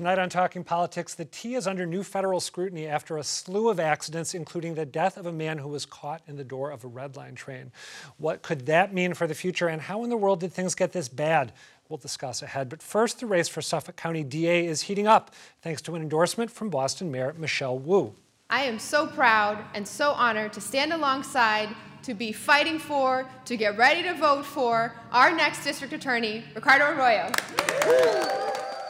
Tonight 0.00 0.18
on 0.18 0.30
Talking 0.30 0.64
Politics, 0.64 1.12
the 1.12 1.26
T 1.26 1.56
is 1.56 1.66
under 1.66 1.84
new 1.84 2.02
federal 2.02 2.40
scrutiny 2.40 2.86
after 2.86 3.18
a 3.18 3.22
slew 3.22 3.68
of 3.68 3.78
accidents, 3.78 4.32
including 4.32 4.74
the 4.74 4.86
death 4.86 5.18
of 5.18 5.26
a 5.26 5.32
man 5.32 5.58
who 5.58 5.68
was 5.68 5.84
caught 5.84 6.22
in 6.26 6.36
the 6.36 6.42
door 6.42 6.70
of 6.70 6.84
a 6.84 6.88
Red 6.88 7.16
Line 7.16 7.34
train. 7.34 7.70
What 8.16 8.40
could 8.40 8.64
that 8.64 8.94
mean 8.94 9.12
for 9.12 9.26
the 9.26 9.34
future, 9.34 9.68
and 9.68 9.82
how 9.82 10.02
in 10.02 10.08
the 10.08 10.16
world 10.16 10.40
did 10.40 10.54
things 10.54 10.74
get 10.74 10.92
this 10.92 11.06
bad? 11.06 11.52
We'll 11.90 11.98
discuss 11.98 12.40
ahead. 12.40 12.70
But 12.70 12.82
first, 12.82 13.20
the 13.20 13.26
race 13.26 13.46
for 13.46 13.60
Suffolk 13.60 13.96
County 13.96 14.24
DA 14.24 14.64
is 14.64 14.80
heating 14.80 15.06
up 15.06 15.34
thanks 15.60 15.82
to 15.82 15.94
an 15.94 16.00
endorsement 16.00 16.50
from 16.50 16.70
Boston 16.70 17.10
Mayor 17.10 17.34
Michelle 17.36 17.78
Wu. 17.78 18.14
I 18.48 18.62
am 18.62 18.78
so 18.78 19.06
proud 19.06 19.62
and 19.74 19.86
so 19.86 20.12
honored 20.12 20.54
to 20.54 20.62
stand 20.62 20.94
alongside, 20.94 21.68
to 22.04 22.14
be 22.14 22.32
fighting 22.32 22.78
for, 22.78 23.28
to 23.44 23.54
get 23.54 23.76
ready 23.76 24.02
to 24.04 24.14
vote 24.14 24.46
for 24.46 24.94
our 25.12 25.30
next 25.30 25.62
district 25.62 25.92
attorney, 25.92 26.42
Ricardo 26.54 26.86
Arroyo 26.86 28.39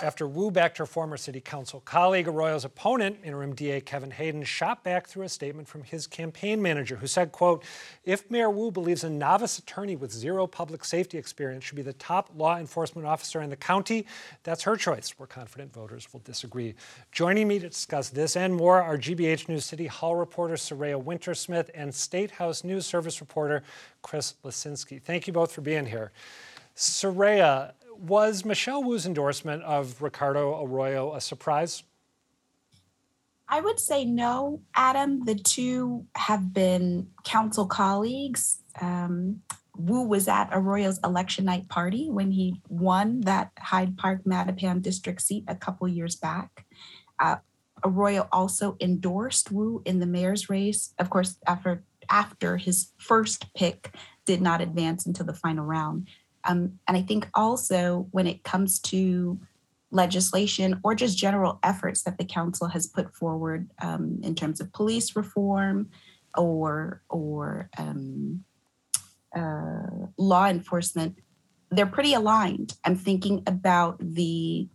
after 0.02 0.26
Wu 0.26 0.50
backed 0.50 0.78
her 0.78 0.86
former 0.86 1.16
city 1.16 1.40
council 1.40 1.80
colleague. 1.80 2.26
Arroyo's 2.26 2.64
opponent, 2.64 3.18
interim 3.24 3.54
DA 3.54 3.80
Kevin 3.80 4.10
Hayden, 4.10 4.42
shot 4.42 4.82
back 4.82 5.06
through 5.06 5.24
a 5.24 5.28
statement 5.28 5.68
from 5.68 5.82
his 5.82 6.06
campaign 6.06 6.60
manager 6.60 6.96
who 6.96 7.06
said, 7.06 7.32
quote, 7.32 7.64
if 8.04 8.30
Mayor 8.30 8.50
Wu 8.50 8.70
believes 8.70 9.04
a 9.04 9.10
novice 9.10 9.58
attorney 9.58 9.96
with 9.96 10.12
zero 10.12 10.46
public 10.46 10.84
safety 10.84 11.18
experience 11.18 11.64
should 11.64 11.76
be 11.76 11.82
the 11.82 11.92
top 11.94 12.30
law 12.36 12.56
enforcement 12.58 13.06
officer 13.06 13.40
in 13.42 13.50
the 13.50 13.56
county, 13.56 14.06
that's 14.42 14.62
her 14.62 14.76
choice. 14.76 15.14
We're 15.18 15.26
confident 15.26 15.72
voters 15.72 16.12
will 16.12 16.20
disagree. 16.20 16.74
Joining 17.12 17.48
me 17.48 17.58
to 17.58 17.68
discuss 17.68 18.10
this 18.10 18.36
and 18.36 18.54
more 18.54 18.82
are 18.82 18.96
GBH 18.96 19.48
News 19.48 19.64
City 19.64 19.86
Hall 19.86 20.16
reporter 20.16 20.54
Saraya 20.54 21.02
Wintersmith 21.02 21.70
and 21.74 21.94
State 21.94 22.30
House 22.32 22.64
News 22.64 22.86
Service 22.86 23.20
reporter 23.20 23.62
Chris 24.02 24.34
Lisinski. 24.44 25.00
Thank 25.00 25.26
you 25.26 25.32
both 25.32 25.52
for 25.52 25.60
being 25.60 25.86
here. 25.86 26.12
Saraya, 26.76 27.72
was 28.00 28.44
Michelle 28.44 28.82
Wu's 28.82 29.06
endorsement 29.06 29.62
of 29.62 30.00
Ricardo 30.02 30.64
Arroyo 30.64 31.14
a 31.14 31.20
surprise? 31.20 31.82
I 33.48 33.60
would 33.60 33.80
say 33.80 34.04
no, 34.04 34.62
Adam. 34.74 35.24
The 35.24 35.34
two 35.34 36.06
have 36.14 36.52
been 36.52 37.08
council 37.24 37.66
colleagues. 37.66 38.62
Um, 38.80 39.42
Wu 39.76 40.06
was 40.06 40.28
at 40.28 40.52
Arroyo's 40.52 41.00
election 41.02 41.46
night 41.46 41.68
party 41.68 42.08
when 42.08 42.30
he 42.30 42.60
won 42.68 43.22
that 43.22 43.50
Hyde 43.58 43.96
Park 43.96 44.22
Mattapan 44.24 44.82
district 44.82 45.22
seat 45.22 45.44
a 45.48 45.56
couple 45.56 45.88
years 45.88 46.14
back. 46.16 46.64
Uh, 47.18 47.36
Arroyo 47.84 48.28
also 48.30 48.76
endorsed 48.80 49.50
Wu 49.50 49.82
in 49.84 49.98
the 49.98 50.06
mayor's 50.06 50.48
race. 50.48 50.94
Of 50.98 51.10
course, 51.10 51.36
after 51.46 51.82
after 52.08 52.56
his 52.56 52.92
first 52.98 53.52
pick 53.54 53.94
did 54.26 54.40
not 54.40 54.60
advance 54.60 55.06
into 55.06 55.24
the 55.24 55.32
final 55.32 55.64
round. 55.64 56.08
Um, 56.44 56.78
and 56.88 56.96
I 56.96 57.02
think 57.02 57.28
also 57.34 58.08
when 58.10 58.26
it 58.26 58.42
comes 58.44 58.78
to 58.80 59.38
legislation 59.90 60.80
or 60.84 60.94
just 60.94 61.18
general 61.18 61.58
efforts 61.62 62.02
that 62.02 62.18
the 62.18 62.24
council 62.24 62.68
has 62.68 62.86
put 62.86 63.14
forward 63.14 63.70
um, 63.82 64.20
in 64.22 64.34
terms 64.34 64.60
of 64.60 64.72
police 64.72 65.16
reform 65.16 65.90
or 66.36 67.02
or 67.08 67.68
um, 67.76 68.44
uh, 69.34 70.06
law 70.16 70.46
enforcement, 70.46 71.18
they're 71.70 71.86
pretty 71.86 72.14
aligned. 72.14 72.74
I'm 72.84 72.96
thinking 72.96 73.42
about 73.46 73.98
the 74.00 74.68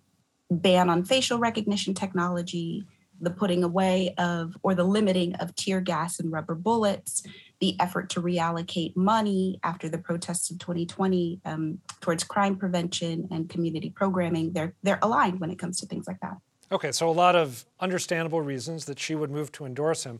ban 0.52 0.90
on 0.90 1.04
facial 1.04 1.40
recognition 1.40 1.94
technology, 1.94 2.86
the 3.20 3.32
putting 3.32 3.64
away 3.64 4.14
of 4.18 4.58
or 4.64 4.76
the 4.76 4.84
limiting 4.84 5.36
of 5.36 5.56
tear 5.56 5.82
gas 5.82 6.20
and 6.20 6.32
rubber 6.32 6.56
bullets, 6.56 7.24
the 7.60 7.80
effort 7.80 8.10
to 8.12 8.22
reallocate 8.22 8.96
money 8.96 9.60
after 9.64 9.90
the 9.90 9.98
protests 9.98 10.50
of 10.52 10.60
2020 10.60 11.42
um, 11.46 11.80
towards 12.02 12.24
crime 12.24 12.56
prevention 12.56 13.28
and 13.32 13.50
community 13.50 13.90
programming. 13.90 14.54
They're 14.54 14.74
they're 14.84 15.00
aligned 15.02 15.40
when 15.40 15.52
it 15.52 15.60
comes 15.60 15.80
to 15.80 15.86
things 15.86 16.08
like 16.08 16.20
that. 16.22 16.38
Okay, 16.72 16.92
so 16.92 17.08
a 17.08 17.12
lot 17.12 17.36
of 17.36 17.66
understandable 17.80 18.42
reasons 18.42 18.86
that 18.86 19.00
she 19.00 19.16
would 19.16 19.30
move 19.30 19.52
to 19.54 19.66
endorse 19.66 20.04
him. 20.04 20.20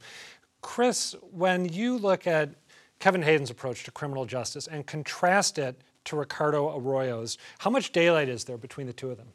Chris, 0.62 1.16
when 1.32 1.66
you 1.66 1.98
look 1.98 2.28
at 2.28 2.52
Kevin 3.00 3.24
Hayden's 3.24 3.50
approach 3.50 3.84
to 3.84 3.92
criminal 3.92 4.26
justice 4.26 4.68
and 4.68 4.86
contrast 4.86 5.58
it 5.58 5.82
to 6.06 6.16
Ricardo 6.16 6.76
Arroyo's, 6.78 7.38
how 7.60 7.70
much 7.70 7.92
daylight 7.92 8.30
is 8.30 8.46
there 8.46 8.58
between 8.58 8.88
the 8.88 8.94
two 8.94 9.10
of 9.10 9.18
them? 9.18 9.28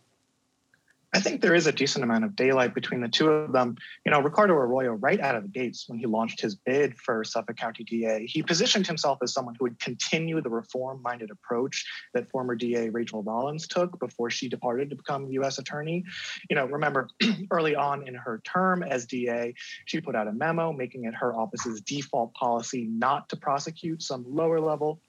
I 1.12 1.18
think 1.18 1.40
there 1.40 1.54
is 1.56 1.66
a 1.66 1.72
decent 1.72 2.04
amount 2.04 2.24
of 2.24 2.36
daylight 2.36 2.72
between 2.72 3.00
the 3.00 3.08
two 3.08 3.28
of 3.28 3.52
them. 3.52 3.76
You 4.06 4.12
know, 4.12 4.20
Ricardo 4.20 4.54
Arroyo, 4.54 4.92
right 4.92 5.18
out 5.18 5.34
of 5.34 5.42
the 5.42 5.48
gates 5.48 5.88
when 5.88 5.98
he 5.98 6.06
launched 6.06 6.40
his 6.40 6.54
bid 6.54 6.96
for 6.98 7.24
Suffolk 7.24 7.56
County 7.56 7.82
DA, 7.82 8.26
he 8.26 8.42
positioned 8.42 8.86
himself 8.86 9.18
as 9.22 9.32
someone 9.32 9.56
who 9.58 9.64
would 9.64 9.80
continue 9.80 10.40
the 10.40 10.50
reform 10.50 11.02
minded 11.02 11.30
approach 11.30 11.84
that 12.14 12.30
former 12.30 12.54
DA 12.54 12.90
Rachel 12.90 13.24
Rollins 13.24 13.66
took 13.66 13.98
before 13.98 14.30
she 14.30 14.48
departed 14.48 14.90
to 14.90 14.96
become 14.96 15.26
U.S. 15.32 15.58
Attorney. 15.58 16.04
You 16.48 16.54
know, 16.54 16.66
remember 16.66 17.08
early 17.50 17.74
on 17.74 18.06
in 18.06 18.14
her 18.14 18.40
term 18.44 18.84
as 18.84 19.06
DA, 19.06 19.54
she 19.86 20.00
put 20.00 20.14
out 20.14 20.28
a 20.28 20.32
memo 20.32 20.72
making 20.72 21.04
it 21.04 21.14
her 21.14 21.34
office's 21.34 21.80
default 21.80 22.34
policy 22.34 22.86
not 22.88 23.28
to 23.30 23.36
prosecute 23.36 24.02
some 24.02 24.24
lower 24.28 24.60
level 24.60 25.00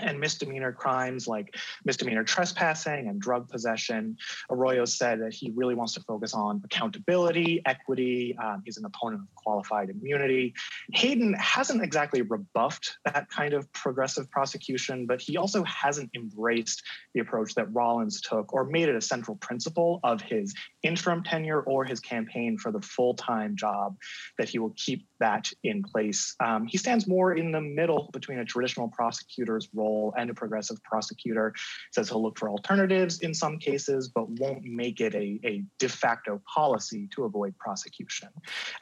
and 0.00 0.18
misdemeanor 0.20 0.72
crimes 0.72 1.26
like 1.26 1.54
misdemeanor 1.84 2.24
trespassing 2.24 3.08
and 3.08 3.20
drug 3.20 3.48
possession. 3.48 4.16
Arroyo 4.50 4.84
said 4.84 5.20
that 5.20 5.34
he 5.34 5.52
really 5.54 5.74
wants 5.74 5.94
to 5.94 6.00
focus 6.00 6.34
on 6.34 6.60
accountability, 6.64 7.62
equity. 7.66 8.36
Um, 8.42 8.62
he's 8.64 8.78
an 8.78 8.84
opponent 8.84 9.22
of 9.22 9.34
qualified 9.34 9.90
immunity. 9.90 10.54
Hayden 10.92 11.34
hasn't 11.34 11.82
exactly 11.82 12.22
rebuffed 12.22 12.98
that 13.04 13.28
kind 13.30 13.54
of 13.54 13.70
progressive 13.72 14.30
prosecution, 14.30 15.06
but 15.06 15.20
he 15.20 15.36
also 15.36 15.64
hasn't 15.64 16.10
embraced 16.14 16.82
the 17.14 17.20
approach 17.20 17.54
that 17.54 17.72
Rollins 17.72 18.20
took 18.20 18.52
or 18.52 18.64
made 18.64 18.88
it 18.88 18.96
a 18.96 19.00
central 19.00 19.36
principle 19.36 20.00
of 20.04 20.20
his 20.20 20.54
interim 20.82 21.22
tenure 21.22 21.60
or 21.60 21.84
his 21.84 22.00
campaign 22.00 22.58
for 22.58 22.72
the 22.72 22.80
full 22.80 23.14
time 23.14 23.56
job 23.56 23.96
that 24.38 24.48
he 24.48 24.58
will 24.58 24.74
keep 24.76 25.06
that 25.20 25.50
in 25.62 25.82
place. 25.82 26.34
Um, 26.40 26.66
he 26.66 26.78
stands 26.78 27.06
more 27.06 27.34
in 27.34 27.52
the 27.52 27.60
middle 27.60 28.10
between 28.12 28.38
a 28.38 28.44
traditional 28.44 28.88
prosecutor's 28.88 29.68
role 29.78 30.14
and 30.18 30.30
a 30.30 30.34
progressive 30.34 30.78
prosecutor. 30.82 31.46
Says 31.92 32.08
he'll 32.08 32.22
look 32.22 32.38
for 32.38 32.48
alternatives 32.56 33.20
in 33.20 33.32
some 33.34 33.58
cases, 33.58 34.10
but 34.16 34.24
won't 34.42 34.64
make 34.64 35.00
it 35.00 35.14
a, 35.14 35.40
a 35.44 35.64
de 35.78 35.88
facto 35.88 36.40
policy 36.54 37.08
to 37.14 37.24
avoid 37.24 37.52
prosecution. 37.58 38.28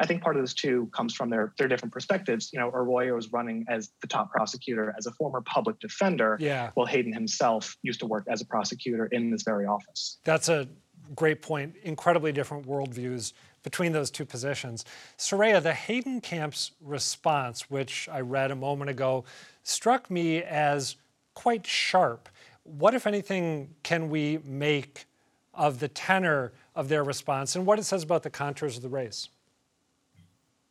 I 0.01 0.07
think 0.07 0.23
part 0.23 0.37
of 0.37 0.43
this 0.43 0.55
too 0.55 0.89
comes 0.93 1.15
from 1.15 1.31
their, 1.31 1.53
their 1.59 1.69
different 1.69 1.93
perspectives. 1.93 2.51
You 2.53 2.61
know, 2.61 2.69
Arroyo 2.69 3.17
is 3.17 3.33
running 3.33 3.65
as 3.69 3.91
the 4.01 4.07
top 4.07 4.31
prosecutor 4.31 4.95
as 4.99 5.07
a 5.07 5.13
former 5.13 5.43
public 5.43 5.79
defender, 5.81 6.37
yeah. 6.41 6.71
while 6.75 6.87
Hayden 6.87 7.13
himself 7.13 7.77
used 7.83 8.01
to 8.01 8.07
work 8.07 8.25
as 8.29 8.41
a 8.41 8.47
prosecutor 8.47 9.07
in 9.07 9.31
this 9.31 9.43
very 9.43 9.67
office. 9.67 10.19
That's 10.25 10.49
a 10.49 10.69
great 11.15 11.43
point. 11.43 11.77
Incredibly 11.83 12.33
different 12.33 12.67
worldviews 12.67 13.33
between 13.67 13.91
those 13.91 14.13
two 14.13 14.25
positions. 14.25 14.85
Saraya, 15.19 15.61
the 15.61 15.75
Hayden 15.75 16.21
camp's 16.21 16.71
response, 16.81 17.69
which 17.69 18.09
I 18.09 18.21
read 18.21 18.53
a 18.53 18.55
moment 18.55 18.91
ago, 18.91 19.25
struck 19.65 20.09
me 20.09 20.41
as 20.45 20.95
quite 21.35 21.67
sharp. 21.67 22.29
What, 22.63 22.95
if 22.95 23.09
anything, 23.09 23.75
can 23.83 24.09
we 24.09 24.39
make 24.45 25.07
of 25.53 25.81
the 25.81 25.89
tenor 25.89 26.53
of 26.77 26.89
their 26.89 27.03
response 27.03 27.57
and 27.57 27.67
what 27.67 27.81
it 27.81 27.83
says 27.83 28.05
about 28.05 28.23
the 28.23 28.31
contours 28.31 28.77
of 28.77 28.85
the 28.85 28.89
race? 28.89 29.31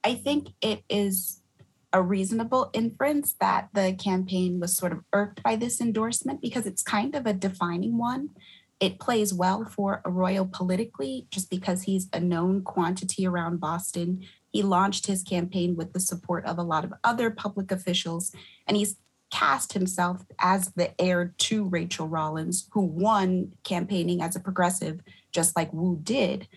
I 0.06 0.16
think 0.16 0.54
it 0.62 0.82
is 0.90 1.42
a 1.92 2.02
reasonable 2.02 2.70
inference 2.72 3.36
that 3.42 3.68
the 3.74 3.94
campaign 4.02 4.62
was 4.62 4.78
sort 4.78 4.94
of 4.94 5.04
irked 5.12 5.44
by 5.44 5.58
this 5.58 5.82
endorsement 5.82 6.40
because 6.40 6.66
it's 6.66 6.82
kind 6.82 7.14
of 7.14 7.26
a 7.26 7.34
defining 7.34 7.98
one 7.98 8.30
it 8.80 9.00
plays 9.00 9.34
well 9.34 9.66
for 9.66 10.02
Arroyo 10.06 10.46
politically 10.46 11.28
just 11.32 11.50
because 11.50 11.84
he's 11.84 12.10
a 12.12 12.20
known 12.20 12.62
quantity 12.62 13.26
around 13.26 13.60
Boston. 13.60 14.26
He 14.52 14.64
launched 14.64 15.08
his 15.08 15.24
campaign 15.24 15.76
with 15.76 15.94
the 15.94 16.00
support 16.00 16.46
of 16.46 16.58
a 16.58 16.64
lot 16.64 16.84
of 16.84 16.94
other 17.04 17.30
public 17.30 17.72
officials, 17.72 18.34
and 18.68 18.76
he's 18.76 18.98
cast 19.32 19.74
himself 19.74 20.26
as 20.40 20.72
the 20.74 21.00
heir 21.02 21.34
to 21.38 21.66
Rachel 21.66 22.08
Rollins, 22.08 22.68
who 22.72 22.82
won 22.82 23.54
campaigning 23.64 24.22
as 24.22 24.36
a 24.36 24.40
progressive, 24.40 25.02
just 25.32 25.56
like 25.56 25.74
Wu 25.74 26.00
did. 26.02 26.48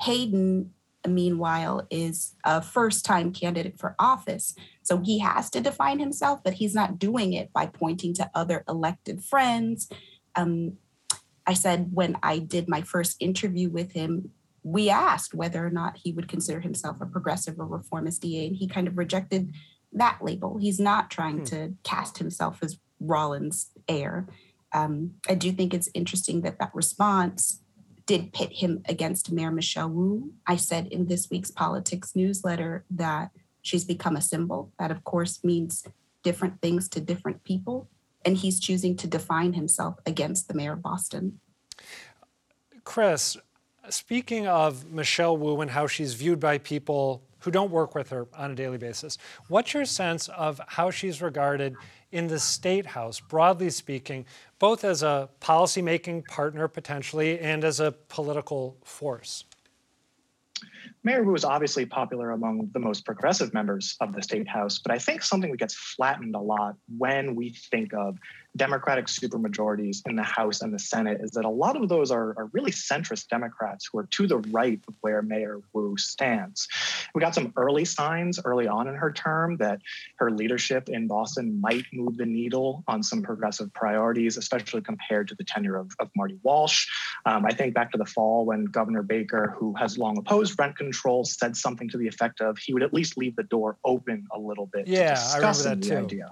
Hayden, 0.00 0.72
meanwhile, 1.06 1.86
is 1.90 2.34
a 2.44 2.60
first 2.60 3.04
time 3.04 3.32
candidate 3.32 3.78
for 3.78 3.96
office. 3.98 4.54
So 4.82 4.98
he 4.98 5.18
has 5.20 5.50
to 5.50 5.60
define 5.60 5.98
himself, 5.98 6.40
but 6.44 6.54
he's 6.54 6.74
not 6.74 6.98
doing 6.98 7.32
it 7.32 7.52
by 7.52 7.66
pointing 7.66 8.14
to 8.14 8.30
other 8.34 8.64
elected 8.68 9.24
friends. 9.24 9.88
Um, 10.36 10.74
I 11.48 11.54
said 11.54 11.88
when 11.94 12.18
I 12.22 12.40
did 12.40 12.68
my 12.68 12.82
first 12.82 13.16
interview 13.20 13.70
with 13.70 13.92
him, 13.92 14.32
we 14.62 14.90
asked 14.90 15.32
whether 15.32 15.66
or 15.66 15.70
not 15.70 15.96
he 15.96 16.12
would 16.12 16.28
consider 16.28 16.60
himself 16.60 16.98
a 17.00 17.06
progressive 17.06 17.58
or 17.58 17.64
reformist 17.64 18.20
DA, 18.20 18.46
and 18.46 18.54
he 18.54 18.68
kind 18.68 18.86
of 18.86 18.98
rejected 18.98 19.54
that 19.94 20.18
label. 20.20 20.58
He's 20.58 20.78
not 20.78 21.10
trying 21.10 21.38
hmm. 21.38 21.44
to 21.44 21.74
cast 21.84 22.18
himself 22.18 22.58
as 22.62 22.78
Rollins' 23.00 23.70
heir. 23.88 24.28
Um, 24.74 25.14
I 25.26 25.34
do 25.34 25.50
think 25.50 25.72
it's 25.72 25.88
interesting 25.94 26.42
that 26.42 26.58
that 26.58 26.74
response 26.74 27.62
did 28.04 28.34
pit 28.34 28.52
him 28.52 28.82
against 28.86 29.32
Mayor 29.32 29.50
Michelle 29.50 29.88
Wu. 29.88 30.34
I 30.46 30.56
said 30.56 30.88
in 30.88 31.06
this 31.06 31.30
week's 31.30 31.50
politics 31.50 32.12
newsletter 32.14 32.84
that 32.90 33.30
she's 33.62 33.84
become 33.86 34.16
a 34.16 34.20
symbol. 34.20 34.70
That, 34.78 34.90
of 34.90 35.02
course, 35.04 35.42
means 35.42 35.86
different 36.22 36.60
things 36.60 36.90
to 36.90 37.00
different 37.00 37.42
people 37.44 37.88
and 38.24 38.36
he's 38.36 38.60
choosing 38.60 38.96
to 38.96 39.06
define 39.06 39.52
himself 39.54 39.98
against 40.06 40.48
the 40.48 40.54
mayor 40.54 40.72
of 40.72 40.82
Boston. 40.82 41.40
Chris, 42.84 43.36
Speaking 43.90 44.46
of 44.46 44.90
Michelle 44.90 45.36
Wu 45.36 45.60
and 45.60 45.70
how 45.70 45.86
she's 45.86 46.12
viewed 46.14 46.38
by 46.38 46.58
people 46.58 47.22
who 47.40 47.50
don't 47.50 47.70
work 47.70 47.94
with 47.94 48.10
her 48.10 48.26
on 48.36 48.50
a 48.50 48.54
daily 48.54 48.76
basis, 48.76 49.16
what's 49.48 49.72
your 49.72 49.84
sense 49.84 50.28
of 50.28 50.60
how 50.66 50.90
she's 50.90 51.22
regarded 51.22 51.74
in 52.12 52.26
the 52.26 52.38
state 52.38 52.84
house, 52.84 53.20
broadly 53.20 53.70
speaking, 53.70 54.26
both 54.58 54.84
as 54.84 55.02
a 55.02 55.30
policymaking 55.40 56.26
partner 56.26 56.68
potentially 56.68 57.38
and 57.38 57.64
as 57.64 57.80
a 57.80 57.92
political 58.08 58.76
force? 58.84 59.44
Mayor 61.04 61.22
Wu 61.22 61.34
is 61.34 61.44
obviously 61.44 61.86
popular 61.86 62.32
among 62.32 62.70
the 62.72 62.80
most 62.80 63.04
progressive 63.04 63.54
members 63.54 63.96
of 64.00 64.14
the 64.14 64.22
state 64.22 64.48
house, 64.48 64.78
but 64.78 64.92
I 64.92 64.98
think 64.98 65.22
something 65.22 65.50
that 65.50 65.58
gets 65.58 65.74
flattened 65.74 66.34
a 66.34 66.40
lot 66.40 66.74
when 66.96 67.34
we 67.34 67.50
think 67.70 67.94
of 67.94 68.18
Democratic 68.56 69.06
supermajorities 69.06 69.98
in 70.06 70.16
the 70.16 70.22
House 70.22 70.62
and 70.62 70.72
the 70.72 70.78
Senate 70.78 71.18
is 71.20 71.30
that 71.32 71.44
a 71.44 71.50
lot 71.50 71.76
of 71.76 71.88
those 71.88 72.10
are, 72.10 72.30
are 72.36 72.50
really 72.52 72.72
centrist 72.72 73.28
Democrats 73.28 73.88
who 73.90 73.98
are 73.98 74.06
to 74.10 74.26
the 74.26 74.38
right 74.38 74.80
of 74.88 74.94
where 75.00 75.22
Mayor 75.22 75.60
Wu 75.72 75.96
stands. 75.96 76.66
We 77.14 77.20
got 77.20 77.34
some 77.34 77.52
early 77.56 77.84
signs 77.84 78.40
early 78.44 78.66
on 78.66 78.88
in 78.88 78.94
her 78.94 79.12
term 79.12 79.56
that 79.58 79.80
her 80.16 80.30
leadership 80.30 80.88
in 80.88 81.06
Boston 81.06 81.60
might 81.60 81.84
move 81.92 82.16
the 82.16 82.26
needle 82.26 82.84
on 82.88 83.02
some 83.02 83.22
progressive 83.22 83.72
priorities, 83.74 84.36
especially 84.36 84.80
compared 84.80 85.28
to 85.28 85.34
the 85.34 85.44
tenure 85.44 85.76
of, 85.76 85.92
of 86.00 86.10
Marty 86.16 86.38
Walsh. 86.42 86.88
Um, 87.26 87.44
I 87.44 87.52
think 87.52 87.74
back 87.74 87.92
to 87.92 87.98
the 87.98 88.06
fall 88.06 88.46
when 88.46 88.64
Governor 88.64 89.02
Baker, 89.02 89.54
who 89.58 89.74
has 89.74 89.98
long 89.98 90.18
opposed 90.18 90.58
rent 90.58 90.76
control, 90.76 91.24
said 91.24 91.56
something 91.56 91.88
to 91.90 91.98
the 91.98 92.08
effect 92.08 92.40
of 92.40 92.58
he 92.58 92.72
would 92.72 92.82
at 92.82 92.92
least 92.92 93.16
leave 93.16 93.36
the 93.36 93.42
door 93.44 93.76
open 93.84 94.26
a 94.32 94.38
little 94.38 94.66
bit 94.66 94.86
yeah, 94.86 95.14
to 95.14 95.20
discussing 95.20 95.80
the 95.80 95.98
idea. 95.98 96.30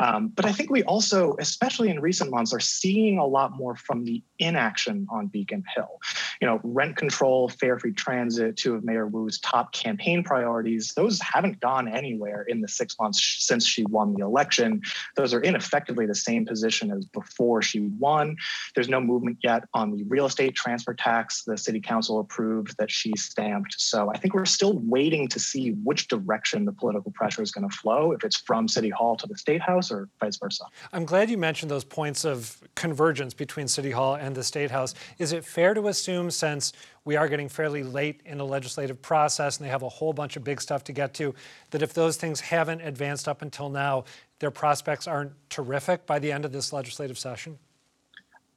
Um, 0.00 0.28
but 0.28 0.44
I 0.44 0.52
think 0.52 0.70
we 0.70 0.82
also, 0.84 1.34
especially 1.38 1.88
in 1.90 2.00
recent 2.00 2.30
months, 2.30 2.52
are 2.54 2.60
seeing 2.60 3.18
a 3.18 3.26
lot 3.26 3.56
more 3.56 3.74
from 3.74 4.04
the 4.04 4.22
inaction 4.38 5.06
on 5.10 5.26
Beacon 5.26 5.64
Hill. 5.74 6.00
You 6.40 6.46
know, 6.46 6.60
rent 6.62 6.96
control, 6.96 7.48
fare 7.48 7.78
free 7.78 7.92
transit, 7.92 8.56
two 8.56 8.74
of 8.74 8.84
Mayor 8.84 9.06
Wu's 9.06 9.40
top 9.40 9.72
campaign 9.72 10.22
priorities, 10.22 10.92
those 10.94 11.20
haven't 11.20 11.60
gone 11.60 11.88
anywhere 11.88 12.42
in 12.42 12.60
the 12.60 12.68
six 12.68 12.96
months 13.00 13.36
since 13.40 13.66
she 13.66 13.84
won 13.84 14.14
the 14.14 14.24
election. 14.24 14.82
Those 15.16 15.34
are 15.34 15.42
ineffectively 15.42 16.06
the 16.06 16.14
same 16.14 16.46
position 16.46 16.92
as 16.92 17.04
before 17.06 17.62
she 17.62 17.80
won. 17.98 18.36
There's 18.74 18.88
no 18.88 19.00
movement 19.00 19.38
yet 19.42 19.64
on 19.74 19.96
the 19.96 20.04
real 20.04 20.26
estate 20.26 20.54
transfer 20.54 20.94
tax 20.94 21.42
the 21.44 21.56
city 21.56 21.80
council 21.80 22.20
approved 22.20 22.76
that 22.78 22.90
she 22.90 23.12
stamped. 23.16 23.74
So 23.78 24.10
I 24.10 24.18
think 24.18 24.34
we're 24.34 24.44
still 24.44 24.78
waiting 24.78 25.28
to 25.28 25.40
see 25.40 25.70
which 25.82 26.08
direction 26.08 26.64
the 26.64 26.72
political 26.72 27.10
pressure 27.12 27.42
is 27.42 27.50
going 27.50 27.68
to 27.68 27.76
flow, 27.76 28.12
if 28.12 28.24
it's 28.24 28.36
from 28.36 28.68
City 28.68 28.90
Hall 28.90 29.16
to 29.16 29.26
the 29.26 29.36
State 29.36 29.60
House 29.60 29.87
House 29.88 29.98
or 29.98 30.08
vice 30.20 30.36
versa. 30.36 30.64
I'm 30.92 31.04
glad 31.04 31.30
you 31.30 31.38
mentioned 31.38 31.70
those 31.70 31.84
points 31.84 32.24
of 32.24 32.60
convergence 32.74 33.34
between 33.34 33.68
City 33.68 33.90
Hall 33.90 34.14
and 34.14 34.34
the 34.34 34.44
State 34.44 34.70
House. 34.70 34.94
Is 35.18 35.32
it 35.32 35.44
fair 35.44 35.74
to 35.74 35.88
assume, 35.88 36.30
since 36.30 36.72
we 37.04 37.16
are 37.16 37.28
getting 37.28 37.48
fairly 37.48 37.82
late 37.82 38.20
in 38.24 38.38
the 38.38 38.44
legislative 38.44 39.00
process 39.00 39.58
and 39.58 39.66
they 39.66 39.70
have 39.70 39.82
a 39.82 39.88
whole 39.88 40.12
bunch 40.12 40.36
of 40.36 40.44
big 40.44 40.60
stuff 40.60 40.84
to 40.84 40.92
get 40.92 41.14
to, 41.14 41.34
that 41.70 41.82
if 41.82 41.94
those 41.94 42.16
things 42.16 42.40
haven't 42.40 42.80
advanced 42.80 43.28
up 43.28 43.42
until 43.42 43.68
now, 43.68 44.04
their 44.40 44.50
prospects 44.50 45.06
aren't 45.06 45.32
terrific 45.50 46.06
by 46.06 46.18
the 46.18 46.30
end 46.30 46.44
of 46.44 46.52
this 46.52 46.72
legislative 46.72 47.18
session? 47.18 47.58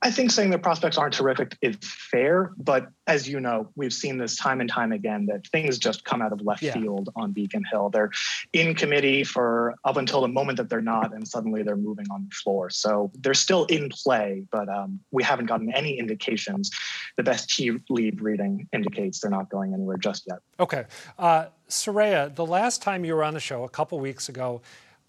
I 0.04 0.10
think 0.10 0.32
saying 0.32 0.50
the 0.50 0.58
prospects 0.58 0.98
aren't 0.98 1.14
terrific 1.14 1.58
is 1.62 1.78
fair, 1.82 2.52
but 2.58 2.88
as 3.06 3.30
you 3.30 3.40
know, 3.40 3.70
we've 3.76 3.94
seen 3.94 4.18
this 4.18 4.36
time 4.36 4.60
and 4.60 4.70
time 4.70 4.92
again 4.92 5.28
that 5.28 5.46
things 5.48 5.78
just 5.78 6.06
come 6.06 6.24
out 6.24 6.32
of 6.32 6.42
left 6.42 6.64
yeah. 6.64 6.74
field 6.74 7.10
on 7.16 7.34
Beacon 7.34 7.64
Hill. 7.72 7.92
They're 7.92 8.10
in 8.52 8.74
committee 8.74 9.24
for 9.24 9.76
up 9.86 9.98
until 9.98 10.22
the 10.22 10.28
moment 10.28 10.58
that 10.58 10.70
they're 10.70 10.82
not, 10.82 11.14
and 11.14 11.28
suddenly 11.28 11.62
they're 11.62 11.76
moving 11.76 12.06
on 12.12 12.28
the 12.30 12.36
floor. 12.36 12.72
So 12.72 13.12
they're 13.20 13.36
still 13.36 13.66
in 13.66 13.90
play, 13.90 14.44
but 14.52 14.68
um, 14.70 15.00
we 15.12 15.22
haven't 15.24 15.46
gotten 15.46 15.72
any 15.72 16.00
indications. 16.00 16.72
The 17.18 17.24
best 17.24 17.50
tea 17.50 17.72
leave 17.90 18.22
reading 18.22 18.68
indicates 18.74 19.20
they're 19.20 19.30
not 19.30 19.50
going 19.50 19.74
anywhere 19.74 19.98
just 19.98 20.24
yet. 20.28 20.40
Okay. 20.60 20.86
Uh, 21.20 21.46
Saraya, 21.70 22.34
the 22.34 22.46
last 22.46 22.82
time 22.82 23.06
you 23.06 23.16
were 23.16 23.24
on 23.24 23.36
the 23.36 23.40
show 23.40 23.64
a 23.64 23.70
couple 23.70 24.00
weeks 24.00 24.30
ago, 24.30 24.62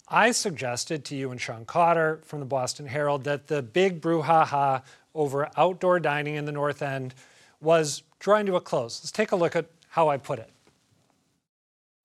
I 0.07 0.31
suggested 0.31 1.05
to 1.05 1.15
you 1.15 1.31
and 1.31 1.39
Sean 1.39 1.65
Cotter 1.65 2.19
from 2.23 2.39
the 2.39 2.45
Boston 2.45 2.85
Herald 2.87 3.23
that 3.23 3.47
the 3.47 3.61
big 3.61 4.01
brouhaha 4.01 4.83
over 5.15 5.49
outdoor 5.55 5.99
dining 5.99 6.35
in 6.35 6.45
the 6.45 6.51
North 6.51 6.81
End 6.81 7.13
was 7.61 8.03
drawing 8.19 8.45
to 8.47 8.55
a 8.55 8.61
close. 8.61 8.99
Let's 9.01 9.11
take 9.11 9.31
a 9.31 9.35
look 9.35 9.55
at 9.55 9.65
how 9.89 10.09
I 10.09 10.17
put 10.17 10.39
it. 10.39 10.49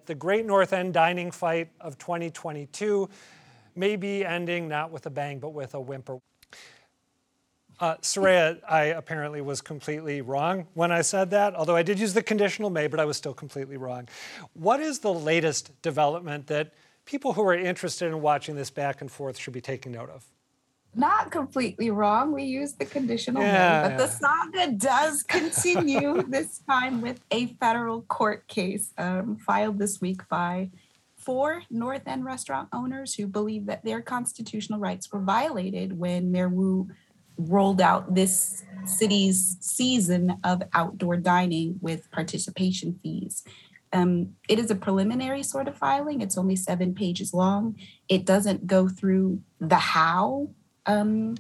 The 0.07 0.15
great 0.15 0.47
North 0.47 0.73
End 0.73 0.95
dining 0.95 1.31
fight 1.31 1.69
of 1.81 1.99
2022 1.99 3.09
may 3.75 3.97
be 3.97 4.25
ending 4.25 4.69
not 4.69 4.91
with 4.91 5.07
a 5.07 5.11
bang, 5.11 5.39
but 5.39 5.51
with 5.51 5.75
a 5.75 5.81
whimper. 5.81 6.19
Uh, 7.81 7.95
Saraya, 7.97 8.59
I 8.69 8.85
apparently 8.85 9.41
was 9.41 9.61
completely 9.61 10.21
wrong 10.21 10.67
when 10.75 10.91
I 10.91 11.03
said 11.03 11.31
that, 11.31 11.55
although 11.55 11.77
I 11.77 11.85
did 11.85 12.01
use 12.01 12.13
the 12.13 12.23
conditional 12.23 12.71
may, 12.71 12.89
but 12.89 12.99
I 12.99 13.05
was 13.05 13.17
still 13.17 13.35
completely 13.35 13.77
wrong. 13.77 14.09
What 14.55 14.81
is 14.81 14.99
the 14.99 15.13
latest 15.13 15.81
development 15.83 16.49
that 16.49 16.73
people 17.09 17.33
who 17.33 17.43
are 17.43 17.55
interested 17.55 18.07
in 18.07 18.21
watching 18.21 18.55
this 18.55 18.69
back 18.69 19.01
and 19.01 19.11
forth 19.11 19.39
should 19.39 19.55
be 19.55 19.63
taking 19.63 19.93
note 19.93 20.11
of? 20.11 20.27
Not 20.95 21.31
completely 21.31 21.91
wrong. 21.91 22.33
We 22.33 22.45
use 22.45 22.75
the 22.75 22.85
conditional 22.85 23.43
yeah, 23.43 23.83
but 23.83 23.91
yeah. 23.93 23.97
the 23.97 24.07
saga 24.09 24.73
does 24.73 25.23
continue 25.23 26.23
this 26.29 26.59
time 26.69 27.01
with 27.01 27.21
a 27.31 27.47
federal 27.55 28.03
court 28.03 28.47
case 28.47 28.93
um, 28.99 29.37
filed 29.37 29.79
this 29.79 30.03
week 30.03 30.29
by 30.29 30.71
four 31.17 31.63
North 31.71 32.07
End 32.07 32.27
restaurant 32.27 32.69
owners 32.75 33.15
who 33.15 33.27
believe 33.27 33.67
that 33.67 33.85
their 33.85 34.03
constitutional 34.03 34.79
rights 34.79 35.11
were 35.11 35.21
violated 35.21 35.99
when 35.99 36.31
Mayor 36.31 36.51
Wu 36.51 36.91
rolled 37.39 37.81
out 37.81 38.15
this 38.15 38.65
city's 38.85 39.57
season 39.61 40.37
of 40.45 40.63
outdoor 40.75 41.17
dining 41.17 41.79
with 41.81 42.11
participation 42.11 42.99
fees. 43.03 43.45
Um, 43.93 44.35
it 44.49 44.59
is 44.59 44.71
a 44.71 44.75
preliminary 44.75 45.43
sort 45.43 45.69
of 45.69 45.77
filing. 45.77 46.21
It's 46.21 46.39
only 46.39 46.57
seven 46.57 46.95
pages 46.95 47.33
long. 47.33 47.77
It 48.09 48.25
doesn't 48.25 48.67
go 48.67 48.89
through 48.89 49.41
the 49.61 49.77
how 49.77 50.51
um, 50.87 51.37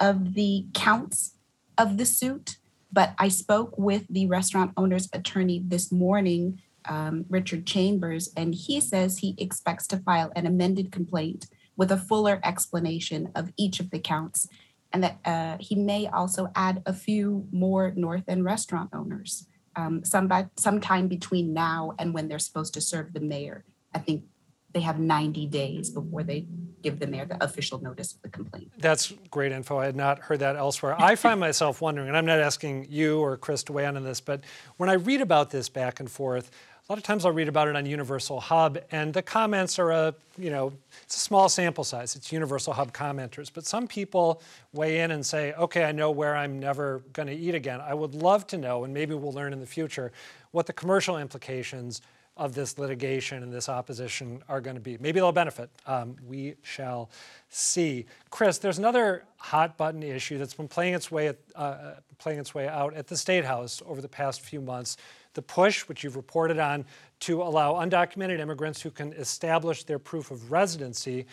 of 0.00 0.34
the 0.34 0.66
counts 0.74 1.34
of 1.78 1.98
the 1.98 2.06
suit, 2.06 2.58
but 2.92 3.14
I 3.18 3.28
spoke 3.28 3.76
with 3.76 4.06
the 4.08 4.26
restaurant 4.26 4.72
owner's 4.76 5.08
attorney 5.12 5.62
this 5.64 5.90
morning, 5.90 6.60
um, 6.88 7.24
Richard 7.28 7.66
Chambers, 7.66 8.32
and 8.36 8.54
he 8.54 8.80
says 8.80 9.18
he 9.18 9.34
expects 9.38 9.86
to 9.88 9.98
file 9.98 10.32
an 10.36 10.46
amended 10.46 10.92
complaint 10.92 11.46
with 11.76 11.90
a 11.90 11.96
fuller 11.96 12.40
explanation 12.44 13.30
of 13.34 13.52
each 13.56 13.80
of 13.80 13.90
the 13.90 13.98
counts, 13.98 14.46
and 14.92 15.02
that 15.02 15.18
uh, 15.24 15.56
he 15.58 15.74
may 15.74 16.06
also 16.06 16.50
add 16.54 16.82
a 16.86 16.92
few 16.92 17.48
more 17.50 17.92
North 17.96 18.24
End 18.28 18.44
restaurant 18.44 18.90
owners 18.92 19.48
um, 19.76 20.04
some 20.04 20.28
by, 20.28 20.48
sometime 20.56 21.08
between 21.08 21.52
now 21.52 21.94
and 21.98 22.14
when 22.14 22.28
they're 22.28 22.38
supposed 22.38 22.74
to 22.74 22.80
serve 22.80 23.12
the 23.12 23.20
mayor. 23.20 23.64
I 23.94 23.98
think 23.98 24.24
they 24.72 24.80
have 24.80 24.98
90 24.98 25.46
days 25.46 25.90
before 25.90 26.24
they 26.24 26.46
give 26.82 26.98
the 26.98 27.06
mayor 27.06 27.24
the 27.24 27.42
official 27.42 27.80
notice 27.80 28.12
of 28.12 28.22
the 28.22 28.28
complaint. 28.28 28.72
That's 28.78 29.12
great 29.30 29.52
info. 29.52 29.78
I 29.78 29.86
had 29.86 29.96
not 29.96 30.18
heard 30.18 30.40
that 30.40 30.56
elsewhere. 30.56 31.00
I 31.00 31.14
find 31.14 31.40
myself 31.40 31.80
wondering, 31.80 32.08
and 32.08 32.16
I'm 32.16 32.26
not 32.26 32.40
asking 32.40 32.88
you 32.90 33.20
or 33.20 33.36
Chris 33.36 33.62
to 33.64 33.72
weigh 33.72 33.86
in 33.86 33.96
on 33.96 34.04
this, 34.04 34.20
but 34.20 34.42
when 34.76 34.90
I 34.90 34.94
read 34.94 35.20
about 35.20 35.50
this 35.50 35.68
back 35.68 36.00
and 36.00 36.10
forth, 36.10 36.50
a 36.86 36.92
lot 36.92 36.98
of 36.98 37.02
times 37.02 37.24
I'll 37.24 37.32
read 37.32 37.48
about 37.48 37.68
it 37.68 37.76
on 37.76 37.86
Universal 37.86 38.40
Hub, 38.40 38.78
and 38.90 39.14
the 39.14 39.22
comments 39.22 39.78
are 39.78 39.90
a, 39.90 40.14
you 40.36 40.50
know, 40.50 40.70
it's 41.02 41.16
a 41.16 41.18
small 41.18 41.48
sample 41.48 41.82
size. 41.82 42.14
It's 42.14 42.30
Universal 42.30 42.74
Hub 42.74 42.92
commenters. 42.92 43.50
But 43.52 43.64
some 43.64 43.88
people 43.88 44.42
weigh 44.74 45.00
in 45.00 45.10
and 45.10 45.24
say, 45.24 45.54
okay, 45.54 45.84
I 45.84 45.92
know 45.92 46.10
where 46.10 46.36
I'm 46.36 46.60
never 46.60 47.00
going 47.14 47.28
to 47.28 47.34
eat 47.34 47.54
again. 47.54 47.80
I 47.80 47.94
would 47.94 48.14
love 48.14 48.46
to 48.48 48.58
know, 48.58 48.84
and 48.84 48.92
maybe 48.92 49.14
we'll 49.14 49.32
learn 49.32 49.54
in 49.54 49.60
the 49.60 49.66
future, 49.66 50.12
what 50.50 50.66
the 50.66 50.74
commercial 50.74 51.16
implications 51.16 52.02
of 52.36 52.54
this 52.54 52.76
litigation 52.78 53.42
and 53.42 53.50
this 53.50 53.70
opposition 53.70 54.42
are 54.48 54.60
going 54.60 54.76
to 54.76 54.80
be. 54.80 54.98
Maybe 54.98 55.20
they'll 55.20 55.32
benefit. 55.32 55.70
Um, 55.86 56.16
we 56.28 56.56
shall 56.62 57.08
see. 57.48 58.04
Chris, 58.28 58.58
there's 58.58 58.78
another 58.78 59.24
hot 59.38 59.78
button 59.78 60.02
issue 60.02 60.36
that's 60.36 60.54
been 60.54 60.68
playing 60.68 60.92
its 60.92 61.10
way 61.10 61.28
at, 61.28 61.38
uh, 61.54 61.92
playing 62.18 62.40
its 62.40 62.54
way 62.54 62.68
out 62.68 62.92
at 62.92 63.06
the 63.06 63.16
State 63.16 63.46
House 63.46 63.80
over 63.86 64.02
the 64.02 64.08
past 64.08 64.42
few 64.42 64.60
months 64.60 64.98
the 65.34 65.42
push, 65.42 65.82
which 65.88 66.02
you've 66.02 66.16
reported 66.16 66.58
on, 66.58 66.84
to 67.20 67.42
allow 67.42 67.74
undocumented 67.74 68.40
immigrants 68.40 68.80
who 68.82 68.90
can 68.90 69.12
establish 69.14 69.84
their 69.84 69.98
proof 69.98 70.30
of 70.30 70.50
residency 70.50 71.26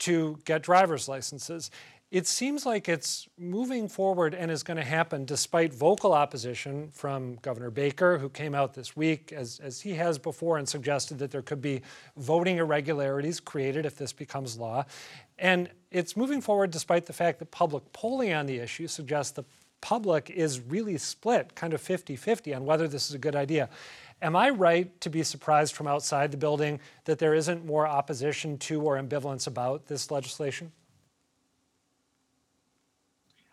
to 0.00 0.38
get 0.44 0.62
driver's 0.62 1.08
licenses. 1.08 1.70
It 2.10 2.26
seems 2.26 2.66
like 2.66 2.88
it's 2.88 3.28
moving 3.38 3.88
forward 3.88 4.34
and 4.34 4.50
is 4.50 4.64
going 4.64 4.78
to 4.78 4.84
happen 4.84 5.24
despite 5.24 5.72
vocal 5.72 6.12
opposition 6.12 6.90
from 6.90 7.36
Governor 7.36 7.70
Baker, 7.70 8.18
who 8.18 8.28
came 8.28 8.52
out 8.52 8.74
this 8.74 8.96
week, 8.96 9.32
as, 9.32 9.60
as 9.60 9.80
he 9.80 9.94
has 9.94 10.18
before, 10.18 10.58
and 10.58 10.68
suggested 10.68 11.20
that 11.20 11.30
there 11.30 11.42
could 11.42 11.62
be 11.62 11.82
voting 12.16 12.56
irregularities 12.56 13.38
created 13.38 13.86
if 13.86 13.96
this 13.96 14.12
becomes 14.12 14.58
law. 14.58 14.84
And 15.38 15.70
it's 15.92 16.16
moving 16.16 16.40
forward 16.40 16.72
despite 16.72 17.06
the 17.06 17.12
fact 17.12 17.38
that 17.38 17.52
public 17.52 17.92
polling 17.92 18.32
on 18.32 18.46
the 18.46 18.58
issue 18.58 18.88
suggests 18.88 19.30
the 19.30 19.44
public 19.80 20.30
is 20.30 20.60
really 20.60 20.98
split, 20.98 21.54
kind 21.54 21.72
of 21.72 21.80
50 21.80 22.16
50, 22.16 22.54
on 22.54 22.64
whether 22.64 22.88
this 22.88 23.08
is 23.08 23.14
a 23.14 23.18
good 23.18 23.36
idea. 23.36 23.68
Am 24.22 24.36
I 24.36 24.50
right 24.50 25.00
to 25.00 25.10
be 25.10 25.22
surprised 25.22 25.74
from 25.74 25.86
outside 25.86 26.30
the 26.30 26.36
building 26.36 26.80
that 27.06 27.18
there 27.18 27.34
isn't 27.34 27.64
more 27.64 27.86
opposition 27.86 28.58
to 28.58 28.82
or 28.82 29.00
ambivalence 29.00 29.46
about 29.46 29.86
this 29.86 30.10
legislation? 30.10 30.72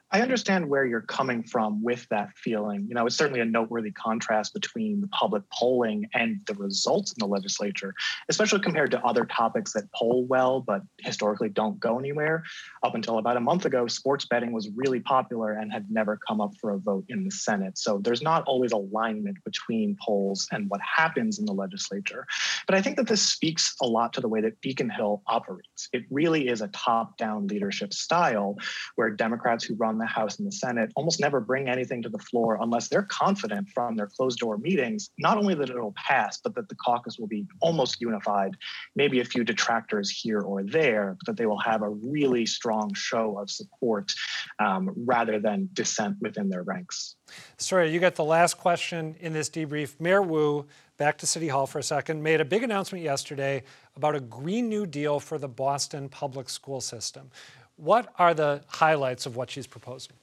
I 0.09 0.21
understand 0.21 0.69
where 0.69 0.85
you're 0.85 1.01
coming 1.01 1.43
from 1.43 1.83
with 1.83 2.07
that 2.09 2.29
feeling. 2.37 2.85
You 2.87 2.95
know, 2.95 3.05
it's 3.05 3.15
certainly 3.17 3.41
a 3.41 3.45
noteworthy 3.45 3.91
contrast 3.91 4.53
between 4.53 5.01
the 5.01 5.07
public 5.07 5.43
polling 5.51 6.07
and 6.13 6.39
the 6.45 6.53
results 6.53 7.11
in 7.11 7.17
the 7.19 7.27
legislature, 7.27 7.93
especially 8.29 8.61
compared 8.61 8.91
to 8.91 9.03
other 9.03 9.25
topics 9.25 9.73
that 9.73 9.91
poll 9.93 10.25
well 10.25 10.61
but 10.61 10.81
historically 10.99 11.49
don't 11.49 11.77
go 11.81 11.99
anywhere. 11.99 12.43
Up 12.83 12.95
until 12.95 13.17
about 13.17 13.35
a 13.35 13.41
month 13.41 13.65
ago, 13.65 13.85
sports 13.87 14.25
betting 14.25 14.53
was 14.53 14.69
really 14.75 15.01
popular 15.01 15.51
and 15.51 15.73
had 15.73 15.91
never 15.91 16.17
come 16.25 16.39
up 16.39 16.53
for 16.61 16.71
a 16.71 16.77
vote 16.77 17.03
in 17.09 17.25
the 17.25 17.31
Senate. 17.31 17.77
So 17.77 17.99
there's 18.01 18.21
not 18.21 18.43
always 18.45 18.71
alignment 18.71 19.43
between 19.43 19.97
polls 20.01 20.47
and 20.53 20.69
what 20.69 20.79
happens 20.79 21.37
in 21.37 21.45
the 21.45 21.53
legislature. 21.53 22.25
But 22.65 22.75
I 22.75 22.81
think 22.81 22.95
that 22.95 23.07
this 23.07 23.21
speaks 23.21 23.75
a 23.81 23.85
lot 23.85 24.13
to 24.13 24.21
the 24.21 24.29
way 24.29 24.39
that 24.39 24.61
Beacon 24.61 24.89
Hill 24.89 25.21
operates. 25.27 25.89
It 25.91 26.05
really 26.09 26.47
is 26.47 26.61
a 26.61 26.69
top 26.69 27.17
down 27.17 27.47
leadership 27.47 27.93
style 27.93 28.55
where 28.95 29.09
Democrats 29.09 29.65
who 29.65 29.75
run 29.75 29.97
the 29.97 30.05
House 30.07 30.39
and 30.39 30.47
the 30.47 30.51
Senate 30.51 30.91
almost 30.95 31.19
never 31.19 31.39
bring 31.39 31.69
anything 31.69 32.01
to 32.01 32.09
the 32.09 32.17
floor 32.17 32.57
unless 32.61 32.87
they're 32.87 33.03
confident 33.03 33.69
from 33.69 33.95
their 33.95 34.07
closed 34.07 34.39
door 34.39 34.57
meetings, 34.57 35.09
not 35.19 35.37
only 35.37 35.55
that 35.55 35.69
it'll 35.69 35.95
pass, 35.95 36.39
but 36.43 36.55
that 36.55 36.69
the 36.69 36.75
caucus 36.75 37.19
will 37.19 37.27
be 37.27 37.45
almost 37.59 38.01
unified, 38.01 38.55
maybe 38.95 39.19
a 39.19 39.25
few 39.25 39.43
detractors 39.43 40.09
here 40.09 40.41
or 40.41 40.63
there, 40.63 41.17
but 41.19 41.25
that 41.25 41.37
they 41.37 41.45
will 41.45 41.59
have 41.59 41.81
a 41.81 41.89
really 41.89 42.45
strong 42.45 42.93
show 42.93 43.37
of 43.37 43.49
support 43.49 44.11
um, 44.59 44.91
rather 44.95 45.39
than 45.39 45.69
dissent 45.73 46.17
within 46.21 46.49
their 46.49 46.63
ranks. 46.63 47.15
Saraya, 47.57 47.91
you 47.91 47.99
got 47.99 48.15
the 48.15 48.23
last 48.23 48.57
question 48.57 49.15
in 49.19 49.33
this 49.33 49.49
debrief. 49.49 49.99
Mayor 49.99 50.21
Wu, 50.21 50.65
back 50.97 51.17
to 51.19 51.27
City 51.27 51.47
Hall 51.49 51.67
for 51.67 51.79
a 51.79 51.83
second, 51.83 52.23
made 52.23 52.41
a 52.41 52.45
big 52.45 52.63
announcement 52.63 53.03
yesterday 53.03 53.63
about 53.95 54.15
a 54.15 54.19
Green 54.19 54.69
New 54.69 54.85
Deal 54.85 55.19
for 55.19 55.37
the 55.37 55.47
Boston 55.47 56.07
public 56.07 56.49
school 56.49 56.79
system. 56.79 57.29
What 57.77 58.11
are 58.17 58.33
the 58.33 58.63
highlights 58.67 59.25
of 59.25 59.35
what 59.35 59.51
she's 59.51 59.67
proposing? 59.67 60.17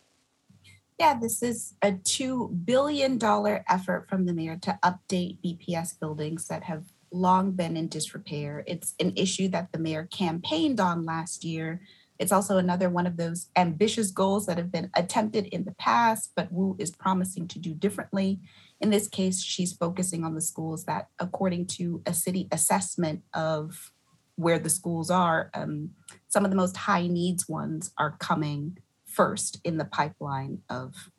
Yeah, 0.98 1.18
this 1.18 1.42
is 1.42 1.74
a 1.82 1.92
$2 1.92 2.64
billion 2.64 3.18
effort 3.68 4.08
from 4.08 4.26
the 4.26 4.32
mayor 4.32 4.58
to 4.62 4.78
update 4.82 5.38
BPS 5.44 5.98
buildings 5.98 6.46
that 6.48 6.64
have 6.64 6.84
long 7.12 7.52
been 7.52 7.76
in 7.76 7.88
disrepair. 7.88 8.64
It's 8.66 8.94
an 9.00 9.12
issue 9.16 9.48
that 9.48 9.72
the 9.72 9.78
mayor 9.78 10.08
campaigned 10.12 10.80
on 10.80 11.04
last 11.04 11.44
year. 11.44 11.80
It's 12.18 12.32
also 12.32 12.58
another 12.58 12.90
one 12.90 13.06
of 13.06 13.16
those 13.16 13.48
ambitious 13.56 14.10
goals 14.10 14.46
that 14.46 14.56
have 14.56 14.70
been 14.70 14.90
attempted 14.94 15.46
in 15.46 15.64
the 15.64 15.72
past, 15.72 16.32
but 16.36 16.52
Wu 16.52 16.76
is 16.78 16.90
promising 16.90 17.48
to 17.48 17.58
do 17.58 17.74
differently. 17.74 18.40
In 18.80 18.90
this 18.90 19.08
case, 19.08 19.42
she's 19.42 19.72
focusing 19.72 20.24
on 20.24 20.34
the 20.34 20.40
schools 20.40 20.84
that, 20.84 21.08
according 21.18 21.66
to 21.68 22.02
a 22.06 22.14
city 22.14 22.48
assessment 22.52 23.22
of 23.32 23.92
where 24.36 24.58
the 24.58 24.70
schools 24.70 25.10
are, 25.10 25.50
um, 25.54 25.90
some 26.34 26.44
of 26.44 26.50
the 26.50 26.56
most 26.56 26.76
high 26.76 27.06
needs 27.06 27.48
ones 27.48 27.92
are 27.96 28.16
coming 28.18 28.76
first 29.06 29.60
in 29.62 29.78
the 29.78 29.84
pipeline 29.84 30.58
of 30.68 31.10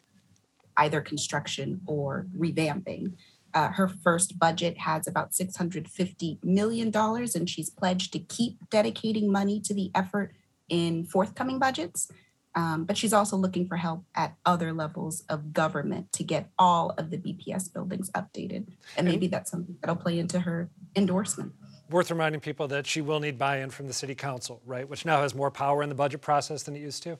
either 0.76 1.00
construction 1.00 1.80
or 1.88 2.28
revamping. 2.38 3.14
Uh, 3.54 3.70
her 3.70 3.88
first 3.88 4.38
budget 4.38 4.78
has 4.80 5.08
about 5.08 5.32
$650 5.32 6.44
million, 6.44 6.92
and 6.94 7.50
she's 7.50 7.70
pledged 7.70 8.12
to 8.12 8.20
keep 8.20 8.58
dedicating 8.70 9.32
money 9.32 9.62
to 9.62 9.74
the 9.74 9.90
effort 9.96 10.34
in 10.68 11.06
forthcoming 11.06 11.60
budgets. 11.60 12.12
Um, 12.54 12.84
but 12.84 12.98
she's 12.98 13.14
also 13.14 13.38
looking 13.38 13.68
for 13.70 13.78
help 13.78 14.04
at 14.16 14.36
other 14.46 14.74
levels 14.74 15.24
of 15.30 15.54
government 15.54 16.12
to 16.12 16.26
get 16.26 16.50
all 16.60 16.90
of 16.98 17.10
the 17.10 17.18
BPS 17.18 17.72
buildings 17.74 18.10
updated. 18.12 18.68
And 18.98 19.08
maybe 19.08 19.28
that's 19.28 19.50
something 19.50 19.78
that'll 19.80 19.96
play 19.96 20.20
into 20.20 20.42
her 20.42 20.70
endorsement 20.94 21.54
worth 21.90 22.10
reminding 22.10 22.42
people 22.42 22.68
that 22.70 22.88
she 22.88 23.02
will 23.02 23.20
need 23.20 23.38
buy-in 23.38 23.70
from 23.70 23.88
the 23.88 23.94
city 23.94 24.16
council, 24.16 24.62
right? 24.66 24.88
Which 24.88 25.06
now 25.06 25.22
has 25.22 25.36
more 25.36 25.52
power 25.52 25.84
in 25.84 25.90
the 25.90 25.96
budget 25.96 26.22
process 26.22 26.64
than 26.64 26.76
it 26.76 26.80
used 26.80 27.04
to. 27.04 27.18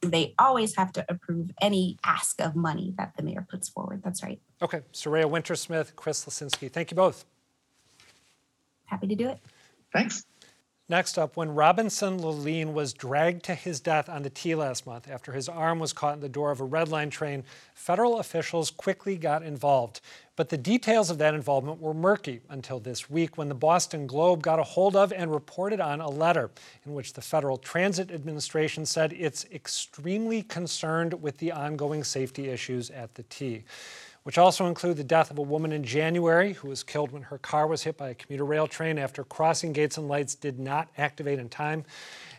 They 0.00 0.34
always 0.38 0.76
have 0.76 0.92
to 0.92 1.04
approve 1.08 1.50
any 1.62 1.96
ask 2.04 2.40
of 2.40 2.54
money 2.54 2.92
that 2.98 3.16
the 3.16 3.22
mayor 3.22 3.46
puts 3.48 3.68
forward. 3.68 4.02
That's 4.04 4.22
right. 4.22 4.40
Okay, 4.60 4.80
Saraya 4.92 5.24
Wintersmith, 5.24 5.96
Chris 5.96 6.24
Lisinski, 6.24 6.70
thank 6.70 6.90
you 6.90 6.96
both. 6.96 7.24
Happy 8.86 9.06
to 9.06 9.14
do 9.14 9.28
it. 9.28 9.38
Thanks. 9.92 10.24
Next 10.86 11.18
up, 11.18 11.38
when 11.38 11.54
Robinson 11.54 12.18
Lalin 12.18 12.74
was 12.74 12.92
dragged 12.92 13.42
to 13.44 13.54
his 13.54 13.80
death 13.80 14.10
on 14.10 14.22
the 14.22 14.28
T 14.28 14.54
last 14.54 14.86
month 14.86 15.08
after 15.08 15.32
his 15.32 15.48
arm 15.48 15.78
was 15.78 15.94
caught 15.94 16.12
in 16.12 16.20
the 16.20 16.28
door 16.28 16.50
of 16.50 16.60
a 16.60 16.64
Red 16.64 16.88
Line 16.88 17.08
train, 17.08 17.42
federal 17.74 18.18
officials 18.18 18.70
quickly 18.70 19.16
got 19.16 19.42
involved. 19.42 20.02
But 20.36 20.50
the 20.50 20.58
details 20.58 21.08
of 21.08 21.16
that 21.18 21.32
involvement 21.32 21.80
were 21.80 21.94
murky 21.94 22.42
until 22.50 22.80
this 22.80 23.08
week 23.08 23.38
when 23.38 23.48
the 23.48 23.54
Boston 23.54 24.06
Globe 24.06 24.42
got 24.42 24.58
a 24.58 24.62
hold 24.62 24.94
of 24.94 25.10
and 25.10 25.32
reported 25.32 25.80
on 25.80 26.02
a 26.02 26.10
letter 26.10 26.50
in 26.84 26.92
which 26.92 27.14
the 27.14 27.22
Federal 27.22 27.56
Transit 27.56 28.10
Administration 28.10 28.84
said 28.84 29.14
it's 29.14 29.46
extremely 29.46 30.42
concerned 30.42 31.14
with 31.22 31.38
the 31.38 31.50
ongoing 31.50 32.04
safety 32.04 32.50
issues 32.50 32.90
at 32.90 33.14
the 33.14 33.22
T 33.22 33.64
which 34.24 34.38
also 34.38 34.66
include 34.66 34.96
the 34.96 35.04
death 35.04 35.30
of 35.30 35.38
a 35.38 35.42
woman 35.42 35.70
in 35.70 35.84
January 35.84 36.54
who 36.54 36.68
was 36.68 36.82
killed 36.82 37.12
when 37.12 37.22
her 37.22 37.38
car 37.38 37.66
was 37.66 37.82
hit 37.82 37.96
by 37.96 38.08
a 38.08 38.14
commuter 38.14 38.44
rail 38.44 38.66
train 38.66 38.98
after 38.98 39.22
crossing 39.22 39.72
gates 39.72 39.96
and 39.96 40.08
lights 40.08 40.34
did 40.34 40.58
not 40.58 40.88
activate 40.98 41.38
in 41.38 41.48
time, 41.48 41.84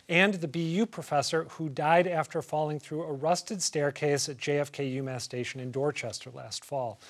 and 0.08 0.34
the 0.34 0.48
BU 0.48 0.86
professor 0.86 1.44
who 1.50 1.68
died 1.68 2.06
after 2.06 2.42
falling 2.42 2.78
through 2.78 3.02
a 3.02 3.12
rusted 3.12 3.62
staircase 3.62 4.28
at 4.28 4.36
JFK 4.36 4.96
UMass 4.96 5.22
Station 5.22 5.60
in 5.60 5.70
Dorchester 5.70 6.30
last 6.30 6.64
fall 6.64 7.00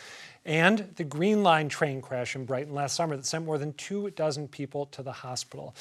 and 0.46 0.90
the 0.96 1.04
Green 1.04 1.42
Line 1.42 1.68
train 1.68 2.00
crash 2.00 2.36
in 2.36 2.44
Brighton 2.44 2.72
last 2.72 2.96
summer 2.96 3.16
that 3.16 3.26
sent 3.26 3.44
more 3.44 3.58
than 3.58 3.72
two 3.74 4.10
dozen 4.10 4.48
people 4.48 4.86
to 4.86 5.02
the 5.02 5.12
hospital. 5.12 5.74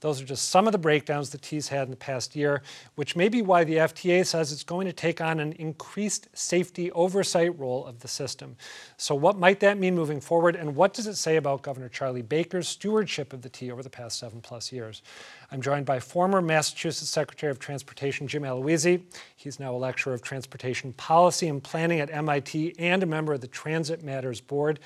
Those 0.00 0.20
are 0.20 0.26
just 0.26 0.50
some 0.50 0.66
of 0.66 0.72
the 0.72 0.78
breakdowns 0.78 1.30
the 1.30 1.38
T's 1.38 1.68
had 1.68 1.84
in 1.84 1.90
the 1.90 1.96
past 1.96 2.36
year, 2.36 2.62
which 2.94 3.16
may 3.16 3.28
be 3.28 3.40
why 3.42 3.64
the 3.64 3.76
FTA 3.76 4.26
says 4.26 4.52
it's 4.52 4.62
going 4.62 4.86
to 4.86 4.92
take 4.92 5.20
on 5.20 5.40
an 5.40 5.52
increased 5.54 6.28
safety 6.34 6.92
oversight 6.92 7.58
role 7.58 7.86
of 7.86 8.00
the 8.00 8.08
system. 8.08 8.56
So, 8.98 9.14
what 9.14 9.38
might 9.38 9.60
that 9.60 9.78
mean 9.78 9.94
moving 9.94 10.20
forward, 10.20 10.54
and 10.54 10.76
what 10.76 10.92
does 10.92 11.06
it 11.06 11.16
say 11.16 11.36
about 11.36 11.62
Governor 11.62 11.88
Charlie 11.88 12.22
Baker's 12.22 12.68
stewardship 12.68 13.32
of 13.32 13.42
the 13.42 13.48
T 13.48 13.70
over 13.70 13.82
the 13.82 13.90
past 13.90 14.18
seven 14.18 14.40
plus 14.42 14.70
years? 14.70 15.02
I'm 15.50 15.62
joined 15.62 15.86
by 15.86 15.98
former 15.98 16.40
Massachusetts 16.40 17.10
Secretary 17.10 17.50
of 17.50 17.58
Transportation 17.58 18.28
Jim 18.28 18.42
Aloisi. 18.42 19.02
He's 19.34 19.58
now 19.58 19.74
a 19.74 19.78
lecturer 19.78 20.14
of 20.14 20.22
transportation 20.22 20.92
policy 20.92 21.48
and 21.48 21.62
planning 21.62 22.00
at 22.00 22.12
MIT 22.12 22.74
and 22.78 23.02
a 23.02 23.06
member 23.06 23.32
of 23.32 23.40
the 23.40 23.48
Transit 23.48 24.02
Matters 24.10 24.40
Board, 24.40 24.80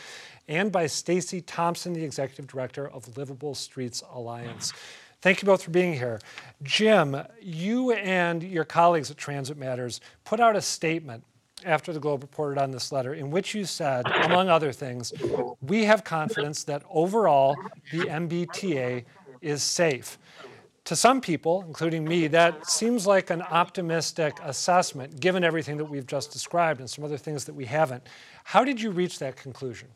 and 0.48 0.70
by 0.70 0.86
Stacy 0.86 1.40
Thompson, 1.40 1.94
the 1.94 2.04
Executive 2.04 2.46
Director 2.46 2.86
of 2.88 3.06
LivableStreets 3.14 4.02
Alliance. 4.14 4.74
Thank 5.22 5.40
you 5.40 5.46
both 5.46 5.62
for 5.62 5.70
being 5.70 5.94
here. 5.94 6.20
Jim, 6.62 7.16
you 7.40 7.92
and 7.92 8.42
your 8.42 8.64
colleagues 8.66 9.10
at 9.10 9.16
Transit 9.16 9.56
Matters 9.56 10.02
put 10.24 10.40
out 10.40 10.56
a 10.56 10.60
statement 10.60 11.24
after 11.64 11.94
the 11.94 12.00
Globe 12.00 12.22
reported 12.22 12.60
on 12.60 12.70
this 12.70 12.92
letter 12.92 13.14
in 13.14 13.30
which 13.30 13.54
you 13.54 13.64
said, 13.64 14.06
among 14.24 14.50
other 14.50 14.70
things, 14.70 15.14
we 15.62 15.84
have 15.84 16.04
confidence 16.04 16.64
that 16.64 16.82
overall 16.90 17.56
the 17.90 18.00
MBTA 18.00 19.04
is 19.40 19.62
safe 19.62 20.18
to 20.84 20.94
some 20.94 21.20
people, 21.20 21.64
including 21.66 22.04
me, 22.04 22.26
that 22.28 22.66
seems 22.66 23.06
like 23.06 23.30
an 23.30 23.42
optimistic 23.42 24.38
assessment 24.42 25.18
given 25.18 25.42
everything 25.42 25.78
that 25.78 25.84
we've 25.86 26.06
just 26.06 26.30
described 26.30 26.80
and 26.80 26.88
some 26.88 27.04
other 27.04 27.16
things 27.16 27.44
that 27.46 27.54
we 27.54 27.64
haven't. 27.64 28.06
How 28.44 28.64
did 28.64 28.80
you 28.80 28.90
reach 28.90 29.18
that 29.18 29.36
conclusion? 29.36 29.88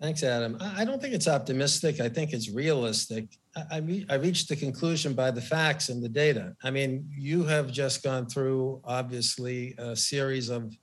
Thanks, 0.00 0.22
Adam. 0.22 0.58
I 0.60 0.84
don't 0.84 1.00
think 1.00 1.14
it's 1.14 1.28
optimistic. 1.28 2.00
I 2.00 2.08
think 2.08 2.32
it's 2.32 2.50
realistic. 2.50 3.26
I, 3.70 3.78
re- 3.78 4.06
I, 4.10 4.14
reached 4.16 4.48
the 4.48 4.56
conclusion 4.56 5.14
by 5.14 5.30
the 5.30 5.40
facts 5.40 5.88
and 5.88 6.02
the 6.02 6.08
data. 6.08 6.54
I 6.64 6.70
mean, 6.70 7.08
you 7.16 7.44
have 7.44 7.70
just 7.70 8.02
gone 8.02 8.26
through, 8.26 8.80
obviously, 8.84 9.74
a 9.78 9.94
series 9.94 10.48
of 10.48 10.76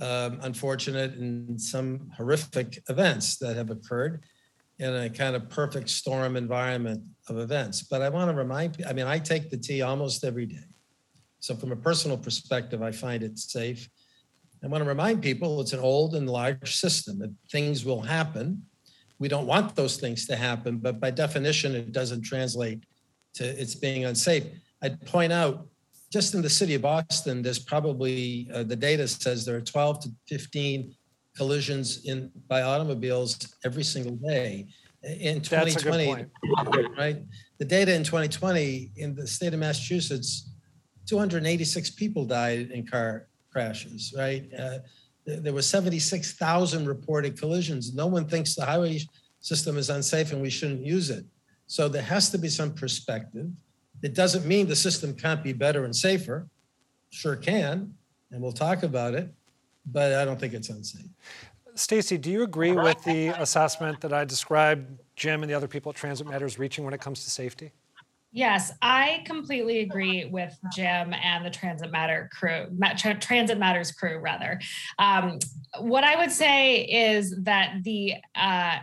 um, 0.00 0.38
unfortunate 0.42 1.14
and 1.14 1.60
some 1.60 2.10
horrific 2.16 2.82
events 2.88 3.36
that 3.38 3.56
have 3.56 3.70
occurred 3.70 4.24
in 4.78 4.94
a 4.94 5.10
kind 5.10 5.36
of 5.36 5.48
perfect 5.50 5.90
storm 5.90 6.36
environment 6.36 7.02
of 7.30 7.38
events. 7.38 7.82
But 7.82 8.02
I 8.02 8.08
want 8.08 8.30
to 8.30 8.36
remind, 8.36 8.82
I 8.88 8.92
mean, 8.92 9.06
I 9.06 9.18
take 9.18 9.50
the 9.50 9.56
T 9.56 9.82
almost 9.82 10.24
every 10.24 10.46
day. 10.46 10.64
So 11.40 11.54
from 11.54 11.72
a 11.72 11.76
personal 11.76 12.18
perspective, 12.18 12.82
I 12.82 12.90
find 12.90 13.22
it 13.22 13.38
safe. 13.38 13.88
I 14.62 14.66
want 14.66 14.82
to 14.82 14.88
remind 14.88 15.22
people 15.22 15.60
it's 15.60 15.72
an 15.72 15.80
old 15.80 16.16
and 16.16 16.28
large 16.28 16.76
system 16.76 17.18
that 17.20 17.32
things 17.50 17.84
will 17.84 18.00
happen. 18.00 18.62
We 19.18 19.28
don't 19.28 19.46
want 19.46 19.76
those 19.76 19.96
things 19.96 20.26
to 20.26 20.36
happen, 20.36 20.78
but 20.78 21.00
by 21.00 21.10
definition, 21.10 21.74
it 21.74 21.92
doesn't 21.92 22.22
translate 22.22 22.84
to 23.34 23.44
it's 23.44 23.74
being 23.74 24.04
unsafe. 24.04 24.44
I'd 24.82 25.00
point 25.06 25.32
out 25.32 25.66
just 26.12 26.34
in 26.34 26.42
the 26.42 26.50
city 26.50 26.74
of 26.74 26.82
Boston, 26.82 27.42
there's 27.42 27.58
probably 27.58 28.48
uh, 28.52 28.62
the 28.62 28.76
data 28.76 29.06
says 29.06 29.44
there 29.44 29.56
are 29.56 29.60
12 29.60 30.00
to 30.00 30.08
15 30.28 30.94
collisions 31.36 32.04
in 32.04 32.30
by 32.48 32.62
automobiles 32.62 33.54
every 33.64 33.84
single 33.84 34.16
day. 34.16 34.66
In 35.02 35.40
2020, 35.40 36.26
right? 36.96 37.22
The 37.58 37.64
data 37.64 37.94
in 37.94 38.02
2020 38.02 38.92
in 38.96 39.14
the 39.14 39.26
state 39.26 39.54
of 39.54 39.60
Massachusetts, 39.60 40.50
286 41.06 41.90
people 41.90 42.24
died 42.24 42.70
in 42.72 42.86
car 42.86 43.28
crashes, 43.50 44.12
right? 44.16 44.48
Uh, 44.58 44.78
there 45.24 45.52
were 45.52 45.62
76,000 45.62 46.86
reported 46.86 47.38
collisions. 47.38 47.94
No 47.94 48.06
one 48.06 48.26
thinks 48.26 48.54
the 48.54 48.64
highway 48.64 49.00
system 49.40 49.76
is 49.76 49.90
unsafe 49.90 50.32
and 50.32 50.42
we 50.42 50.50
shouldn't 50.50 50.84
use 50.84 51.10
it. 51.10 51.24
So 51.66 51.88
there 51.88 52.02
has 52.02 52.30
to 52.30 52.38
be 52.38 52.48
some 52.48 52.74
perspective. 52.74 53.50
It 54.02 54.14
doesn't 54.14 54.46
mean 54.46 54.66
the 54.66 54.76
system 54.76 55.14
can't 55.14 55.42
be 55.44 55.52
better 55.52 55.84
and 55.84 55.94
safer. 55.94 56.48
sure 57.10 57.36
can, 57.36 57.94
and 58.30 58.42
we'll 58.42 58.52
talk 58.52 58.82
about 58.82 59.14
it, 59.14 59.32
but 59.86 60.14
I 60.14 60.24
don't 60.24 60.38
think 60.38 60.54
it's 60.54 60.68
unsafe. 60.70 61.06
Stacy, 61.78 62.18
do 62.18 62.30
you 62.30 62.42
agree 62.42 62.72
with 62.72 63.02
the 63.04 63.28
assessment 63.28 64.00
that 64.00 64.12
I 64.12 64.24
described 64.24 64.98
Jim 65.14 65.42
and 65.42 65.50
the 65.50 65.54
other 65.54 65.68
people 65.68 65.90
at 65.90 65.96
Transit 65.96 66.26
Matters 66.26 66.58
reaching 66.58 66.84
when 66.84 66.92
it 66.92 67.00
comes 67.00 67.22
to 67.24 67.30
safety? 67.30 67.72
Yes, 68.32 68.72
I 68.82 69.22
completely 69.24 69.80
agree 69.80 70.26
with 70.26 70.58
Jim 70.74 71.14
and 71.14 71.46
the 71.46 71.50
Transit 71.50 71.90
Matter 71.90 72.28
crew, 72.32 72.66
Transit 73.20 73.58
Matters 73.58 73.92
crew, 73.92 74.18
rather. 74.18 74.60
Um, 74.98 75.38
what 75.78 76.04
I 76.04 76.16
would 76.16 76.32
say 76.32 76.82
is 76.82 77.34
that 77.44 77.76
the 77.84 78.14
uh, 78.34 78.80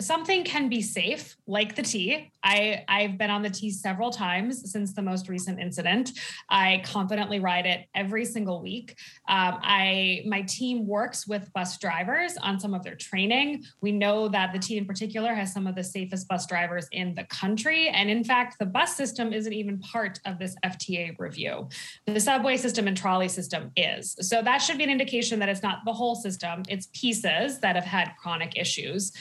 something 0.00 0.44
can 0.44 0.68
be 0.68 0.80
safe, 0.80 1.36
like 1.46 1.74
the 1.74 1.82
T. 1.82 2.30
I 2.42 2.84
I've 2.88 3.18
been 3.18 3.30
on 3.30 3.42
the 3.42 3.50
T 3.50 3.70
several 3.70 4.10
times 4.10 4.70
since 4.70 4.94
the 4.94 5.02
most 5.02 5.28
recent 5.28 5.58
incident. 5.58 6.12
I 6.48 6.82
confidently 6.84 7.40
ride 7.40 7.66
it 7.66 7.86
every 7.94 8.24
single 8.24 8.62
week. 8.62 8.96
Um, 9.28 9.58
I 9.62 10.22
my 10.26 10.42
team 10.42 10.86
works 10.86 11.26
with 11.26 11.52
bus 11.52 11.78
drivers 11.78 12.36
on 12.36 12.60
some 12.60 12.74
of 12.74 12.84
their 12.84 12.94
training. 12.94 13.64
We 13.80 13.92
know 13.92 14.28
that 14.28 14.52
the 14.52 14.58
T 14.58 14.78
in 14.78 14.86
particular 14.86 15.34
has 15.34 15.52
some 15.52 15.66
of 15.66 15.74
the 15.74 15.84
safest 15.84 16.28
bus 16.28 16.46
drivers 16.46 16.86
in 16.92 17.14
the 17.14 17.24
country, 17.24 17.88
and 17.88 18.08
in 18.08 18.22
fact, 18.22 18.58
the 18.58 18.66
bus 18.66 18.96
system 18.96 19.32
isn't 19.32 19.52
even 19.52 19.78
part 19.80 20.20
of 20.24 20.38
this 20.38 20.54
FTA 20.64 21.18
review. 21.18 21.68
The 22.06 22.20
subway 22.20 22.56
system 22.56 22.86
and 22.86 22.96
trolley 22.96 23.28
system 23.28 23.72
is. 23.76 24.16
So 24.20 24.42
that 24.42 24.58
should 24.58 24.78
be 24.78 24.84
an 24.84 24.90
indication 24.90 25.38
that 25.40 25.48
it's 25.48 25.62
not 25.62 25.80
the 25.84 25.92
whole 25.92 26.14
system; 26.14 26.62
it's 26.68 26.88
pieces 26.92 27.58
that 27.60 27.74
have 27.74 27.84
had 27.84 28.12
chronic 28.20 28.56
issues. 28.56 29.12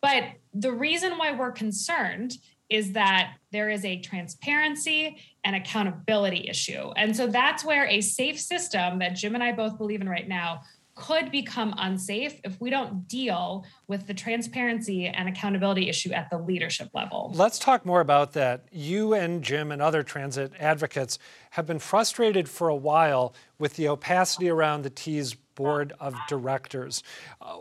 But 0.00 0.24
the 0.54 0.72
reason 0.72 1.18
why 1.18 1.32
we're 1.32 1.52
concerned 1.52 2.36
is 2.68 2.92
that 2.92 3.34
there 3.50 3.70
is 3.70 3.84
a 3.84 3.98
transparency 4.00 5.16
and 5.42 5.56
accountability 5.56 6.48
issue. 6.48 6.90
And 6.96 7.16
so 7.16 7.26
that's 7.26 7.64
where 7.64 7.86
a 7.86 8.00
safe 8.00 8.38
system 8.38 8.98
that 8.98 9.16
Jim 9.16 9.34
and 9.34 9.42
I 9.42 9.52
both 9.52 9.78
believe 9.78 10.00
in 10.02 10.08
right 10.08 10.28
now 10.28 10.60
could 10.98 11.30
become 11.30 11.72
unsafe 11.78 12.40
if 12.44 12.60
we 12.60 12.70
don't 12.70 13.06
deal 13.06 13.64
with 13.86 14.06
the 14.06 14.14
transparency 14.14 15.06
and 15.06 15.28
accountability 15.28 15.88
issue 15.88 16.12
at 16.12 16.28
the 16.28 16.36
leadership 16.36 16.90
level. 16.92 17.32
Let's 17.36 17.58
talk 17.58 17.86
more 17.86 18.00
about 18.00 18.32
that. 18.32 18.64
You 18.72 19.14
and 19.14 19.42
Jim 19.42 19.70
and 19.70 19.80
other 19.80 20.02
transit 20.02 20.52
advocates 20.58 21.18
have 21.50 21.66
been 21.66 21.78
frustrated 21.78 22.48
for 22.48 22.68
a 22.68 22.74
while 22.74 23.32
with 23.60 23.74
the 23.74 23.88
opacity 23.88 24.48
around 24.48 24.82
the 24.82 24.90
T's 24.90 25.34
board 25.54 25.92
of 26.00 26.14
directors. 26.28 27.02
Uh, 27.40 27.58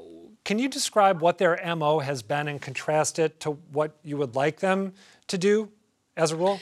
can 0.48 0.60
you 0.60 0.70
describe 0.70 1.20
what 1.20 1.40
their 1.40 1.60
MO 1.76 2.00
has 2.00 2.24
been 2.24 2.48
and 2.48 2.62
contrast 2.62 3.20
it 3.20 3.38
to 3.42 3.52
what 3.74 3.98
you 4.02 4.16
would 4.16 4.34
like 4.34 4.62
them 4.62 4.94
to 5.28 5.38
do 5.38 5.70
as 6.16 6.32
a 6.32 6.38
rule? 6.38 6.58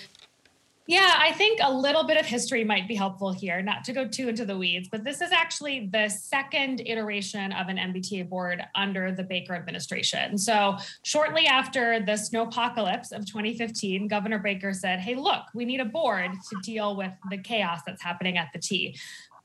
Yeah, 0.87 1.13
I 1.19 1.31
think 1.33 1.59
a 1.61 1.71
little 1.71 2.03
bit 2.03 2.17
of 2.17 2.25
history 2.25 2.63
might 2.63 2.87
be 2.87 2.95
helpful 2.95 3.31
here, 3.31 3.61
not 3.61 3.83
to 3.83 3.93
go 3.93 4.07
too 4.07 4.27
into 4.27 4.43
the 4.43 4.57
weeds, 4.57 4.89
but 4.91 5.03
this 5.03 5.21
is 5.21 5.31
actually 5.31 5.87
the 5.91 6.09
second 6.09 6.81
iteration 6.83 7.51
of 7.51 7.67
an 7.67 7.77
MBTA 7.77 8.27
board 8.27 8.63
under 8.73 9.11
the 9.11 9.23
Baker 9.23 9.53
administration. 9.53 10.39
So, 10.39 10.77
shortly 11.03 11.45
after 11.45 11.99
the 11.99 12.13
snowpocalypse 12.13 13.11
of 13.11 13.27
2015, 13.27 14.07
Governor 14.07 14.39
Baker 14.39 14.73
said, 14.73 14.99
Hey, 14.99 15.13
look, 15.13 15.43
we 15.53 15.63
need 15.63 15.79
a 15.79 15.85
board 15.85 16.31
to 16.31 16.57
deal 16.63 16.95
with 16.95 17.11
the 17.29 17.37
chaos 17.37 17.81
that's 17.85 18.01
happening 18.01 18.37
at 18.37 18.49
the 18.51 18.59
T 18.59 18.97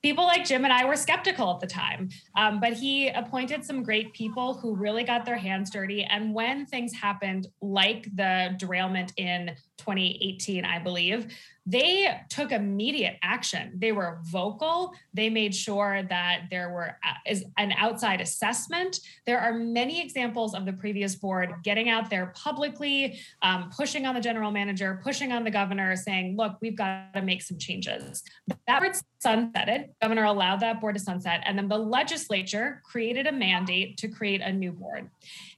people 0.03 0.25
like 0.25 0.45
Jim 0.45 0.65
and 0.65 0.73
I 0.73 0.85
were 0.85 0.97
skeptical 0.97 1.53
at 1.53 1.61
the 1.61 1.67
time. 1.67 2.09
Um, 2.37 2.61
but 2.61 2.73
he 2.73 3.09
appointed 3.09 3.65
some 3.65 3.83
great 3.83 4.13
people 4.13 4.55
who 4.55 4.75
really 4.75 5.05
got 5.05 5.25
their 5.25 5.37
hands 5.37 5.71
dirty. 5.71 6.05
And 6.05 6.35
when 6.35 6.67
things 6.67 6.95
happened, 6.95 7.49
like 7.61 8.05
the 8.15 8.55
derailment 8.59 9.13
in 9.17 9.55
2018, 9.79 10.65
I 10.65 10.79
believe, 10.79 11.35
they 11.71 12.21
took 12.29 12.51
immediate 12.51 13.17
action. 13.23 13.73
They 13.77 13.93
were 13.93 14.19
vocal. 14.25 14.93
They 15.15 15.31
made 15.31 15.55
sure 15.55 16.03
that 16.09 16.49
there 16.51 16.71
were 16.71 16.97
uh, 17.05 17.35
an 17.59 17.73
outside 17.77 18.21
assessment. 18.21 18.99
There 19.25 19.39
are 19.39 19.53
many 19.53 20.03
examples 20.03 20.55
of 20.55 20.67
the 20.67 20.73
previous 20.73 21.15
board 21.15 21.55
getting 21.63 21.89
out 21.89 22.11
there 22.11 22.33
publicly, 22.35 23.21
um, 23.43 23.71
pushing 23.71 24.05
on 24.05 24.15
the 24.15 24.21
general 24.21 24.51
manager, 24.51 25.01
pushing 25.05 25.31
on 25.31 25.45
the 25.45 25.51
governor, 25.51 25.95
saying, 25.95 26.37
"Look, 26.37 26.57
we've 26.61 26.77
got 26.77 27.15
to 27.15 27.23
make 27.23 27.43
some 27.43 27.59
changes." 27.59 28.23
That 28.67 28.81
board 28.81 28.93
sunsetted. 29.25 29.91
Governor 30.03 30.25
allowed 30.25 30.61
that 30.61 30.81
board 30.81 30.97
to 30.97 31.01
sunset, 31.01 31.43
and 31.45 31.57
then 31.57 31.69
the 31.69 31.79
legislature 31.79 32.83
created 32.85 33.27
a 33.29 33.33
mandate 33.33 33.97
to 33.99 34.09
create 34.09 34.41
a 34.41 34.53
new 34.53 34.73
board. 34.73 35.09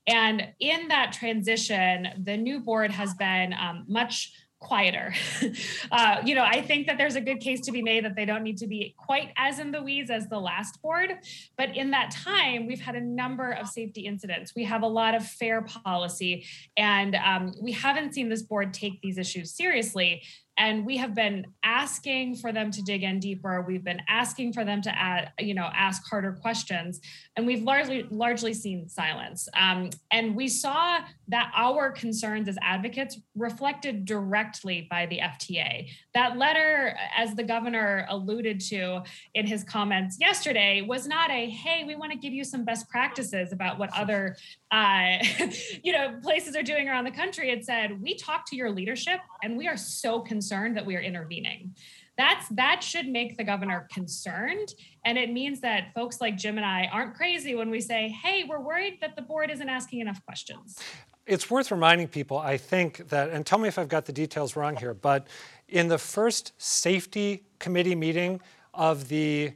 And 0.06 0.48
in 0.58 0.88
that 0.88 1.12
transition, 1.12 2.08
the 2.18 2.36
new 2.36 2.60
board 2.60 2.90
has 2.90 3.14
been 3.14 3.54
um, 3.54 3.84
much 3.88 4.32
quieter. 4.62 5.12
uh, 5.90 6.16
you 6.24 6.34
know, 6.34 6.44
I 6.44 6.62
think 6.62 6.86
that 6.86 6.96
there's 6.96 7.16
a 7.16 7.20
good 7.20 7.40
case 7.40 7.60
to 7.62 7.72
be 7.72 7.82
made 7.82 8.04
that 8.04 8.14
they 8.14 8.24
don't 8.24 8.42
need 8.42 8.58
to 8.58 8.66
be 8.66 8.94
quite 8.96 9.32
as 9.36 9.58
in 9.58 9.72
the 9.72 9.82
weeds 9.82 10.10
as 10.10 10.28
the 10.28 10.38
last 10.38 10.80
board. 10.80 11.12
But 11.58 11.76
in 11.76 11.90
that 11.90 12.10
time, 12.10 12.66
we've 12.66 12.80
had 12.80 12.94
a 12.94 13.00
number 13.00 13.50
of 13.50 13.68
safety 13.68 14.02
incidents. 14.02 14.54
We 14.54 14.64
have 14.64 14.82
a 14.82 14.86
lot 14.86 15.14
of 15.14 15.26
fare 15.26 15.62
policy, 15.62 16.46
and 16.76 17.16
um, 17.16 17.52
we 17.60 17.72
haven't 17.72 18.14
seen 18.14 18.28
this 18.28 18.42
board 18.42 18.72
take 18.72 19.00
these 19.02 19.18
issues 19.18 19.54
seriously 19.54 20.22
and 20.58 20.84
we 20.84 20.96
have 20.98 21.14
been 21.14 21.46
asking 21.62 22.36
for 22.36 22.52
them 22.52 22.70
to 22.70 22.82
dig 22.82 23.02
in 23.02 23.18
deeper. 23.18 23.64
We've 23.66 23.84
been 23.84 24.02
asking 24.08 24.52
for 24.52 24.64
them 24.64 24.82
to 24.82 24.98
add 24.98 25.32
you 25.38 25.54
know 25.54 25.70
ask 25.72 26.02
harder 26.08 26.32
questions 26.32 27.00
and 27.36 27.46
we've 27.46 27.62
largely 27.62 28.06
largely 28.10 28.52
seen 28.54 28.88
silence. 28.88 29.48
Um, 29.54 29.90
and 30.10 30.36
we 30.36 30.48
saw 30.48 30.98
that 31.28 31.50
our 31.56 31.90
concerns 31.90 32.48
as 32.48 32.58
advocates 32.60 33.18
reflected 33.34 34.04
directly 34.04 34.86
by 34.90 35.06
the 35.06 35.18
fta 35.18 35.88
that 36.14 36.36
letter 36.36 36.94
as 37.16 37.34
the 37.34 37.42
governor 37.42 38.04
alluded 38.08 38.60
to 38.60 39.02
in 39.34 39.46
his 39.46 39.64
comments 39.64 40.18
yesterday 40.20 40.82
was 40.82 41.06
not 41.06 41.30
a 41.30 41.48
hey 41.48 41.84
we 41.86 41.94
want 41.94 42.12
to 42.12 42.18
give 42.18 42.32
you 42.32 42.44
some 42.44 42.64
best 42.64 42.88
practices 42.90 43.52
about 43.52 43.78
what 43.78 43.90
other 43.96 44.36
uh, 44.70 45.18
you 45.82 45.92
know 45.92 46.18
places 46.22 46.56
are 46.56 46.62
doing 46.62 46.88
around 46.88 47.04
the 47.04 47.10
country. 47.10 47.50
It 47.50 47.64
said 47.64 48.00
we 48.00 48.16
talked 48.16 48.48
to 48.48 48.56
your 48.56 48.70
leadership 48.70 49.20
and 49.42 49.56
we 49.56 49.68
are 49.68 49.76
so 49.76 50.20
concerned 50.20 50.41
that 50.48 50.84
we 50.84 50.96
are 50.96 51.00
intervening 51.00 51.74
that's 52.16 52.48
that 52.50 52.82
should 52.82 53.08
make 53.08 53.36
the 53.36 53.44
governor 53.44 53.88
concerned 53.92 54.74
and 55.04 55.16
it 55.16 55.32
means 55.32 55.60
that 55.60 55.92
folks 55.94 56.20
like 56.20 56.36
jim 56.36 56.56
and 56.56 56.66
i 56.66 56.88
aren't 56.92 57.14
crazy 57.14 57.54
when 57.54 57.70
we 57.70 57.80
say 57.80 58.08
hey 58.22 58.44
we're 58.48 58.60
worried 58.60 58.98
that 59.00 59.16
the 59.16 59.22
board 59.22 59.50
isn't 59.50 59.68
asking 59.68 60.00
enough 60.00 60.24
questions 60.24 60.78
it's 61.26 61.50
worth 61.50 61.70
reminding 61.70 62.08
people 62.08 62.38
i 62.38 62.56
think 62.56 63.08
that 63.08 63.30
and 63.30 63.46
tell 63.46 63.58
me 63.58 63.68
if 63.68 63.78
i've 63.78 63.88
got 63.88 64.04
the 64.04 64.12
details 64.12 64.56
wrong 64.56 64.76
here 64.76 64.94
but 64.94 65.26
in 65.68 65.88
the 65.88 65.98
first 65.98 66.52
safety 66.58 67.44
committee 67.58 67.94
meeting 67.94 68.40
of 68.74 69.08
the 69.08 69.52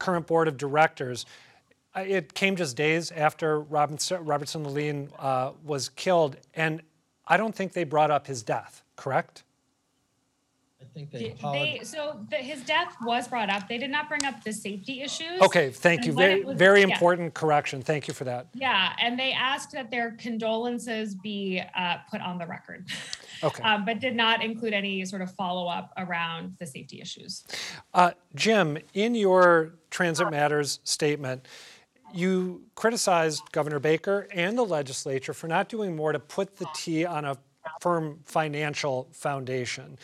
current 0.00 0.26
board 0.26 0.48
of 0.48 0.56
directors 0.56 1.26
it 1.96 2.34
came 2.34 2.56
just 2.56 2.76
days 2.76 3.10
after 3.10 3.60
Robertson, 3.60 4.24
Lalin 4.64 5.10
uh, 5.18 5.52
was 5.64 5.88
killed, 5.88 6.36
and 6.54 6.82
I 7.26 7.36
don't 7.36 7.54
think 7.54 7.72
they 7.72 7.84
brought 7.84 8.10
up 8.10 8.26
his 8.26 8.42
death. 8.42 8.82
Correct? 8.96 9.42
I 10.80 10.86
think 10.94 11.10
they 11.10 11.36
They, 11.42 11.80
so 11.84 12.24
the, 12.30 12.36
his 12.36 12.62
death 12.62 12.96
was 13.02 13.28
brought 13.28 13.50
up. 13.50 13.68
They 13.68 13.78
did 13.78 13.90
not 13.90 14.08
bring 14.08 14.24
up 14.24 14.42
the 14.42 14.52
safety 14.52 15.02
issues. 15.02 15.40
Okay, 15.40 15.70
thank 15.70 16.06
you. 16.06 16.12
Very, 16.12 16.42
was- 16.42 16.56
very 16.56 16.80
yeah. 16.80 16.88
important 16.88 17.34
correction. 17.34 17.82
Thank 17.82 18.08
you 18.08 18.14
for 18.14 18.24
that. 18.24 18.46
Yeah, 18.54 18.92
and 18.98 19.18
they 19.18 19.32
asked 19.32 19.72
that 19.72 19.90
their 19.90 20.12
condolences 20.12 21.14
be 21.14 21.62
uh, 21.76 21.98
put 22.10 22.20
on 22.20 22.38
the 22.38 22.46
record, 22.46 22.88
Okay. 23.42 23.62
um, 23.62 23.84
but 23.84 24.00
did 24.00 24.16
not 24.16 24.42
include 24.42 24.72
any 24.72 25.04
sort 25.04 25.22
of 25.22 25.32
follow 25.34 25.68
up 25.68 25.92
around 25.98 26.56
the 26.58 26.66
safety 26.66 27.00
issues. 27.00 27.44
Uh, 27.92 28.12
Jim, 28.34 28.78
in 28.94 29.14
your 29.14 29.74
Transit 29.90 30.30
Matters 30.30 30.80
statement, 30.84 31.46
you 32.12 32.62
criticized 32.74 33.42
Governor 33.52 33.78
Baker 33.78 34.26
and 34.32 34.56
the 34.56 34.64
legislature 34.64 35.34
for 35.34 35.46
not 35.46 35.68
doing 35.68 35.94
more 35.94 36.12
to 36.12 36.18
put 36.18 36.56
the 36.56 36.66
T 36.74 37.04
on 37.04 37.24
a 37.24 37.36
firm 37.80 38.20
financial 38.24 39.08
foundation. 39.12 39.98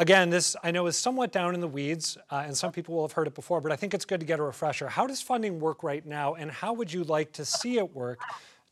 Again, 0.00 0.30
this 0.30 0.56
I 0.62 0.70
know 0.70 0.86
is 0.86 0.96
somewhat 0.96 1.30
down 1.30 1.52
in 1.52 1.60
the 1.60 1.68
weeds, 1.68 2.16
uh, 2.30 2.42
and 2.46 2.56
some 2.56 2.72
people 2.72 2.94
will 2.94 3.02
have 3.02 3.12
heard 3.12 3.26
it 3.26 3.34
before, 3.34 3.60
but 3.60 3.70
I 3.70 3.76
think 3.76 3.92
it's 3.92 4.06
good 4.06 4.18
to 4.20 4.24
get 4.24 4.40
a 4.40 4.42
refresher. 4.42 4.88
How 4.88 5.06
does 5.06 5.20
funding 5.20 5.60
work 5.60 5.82
right 5.82 6.06
now, 6.06 6.36
and 6.36 6.50
how 6.50 6.72
would 6.72 6.90
you 6.90 7.04
like 7.04 7.32
to 7.32 7.44
see 7.44 7.76
it 7.76 7.94
work 7.94 8.18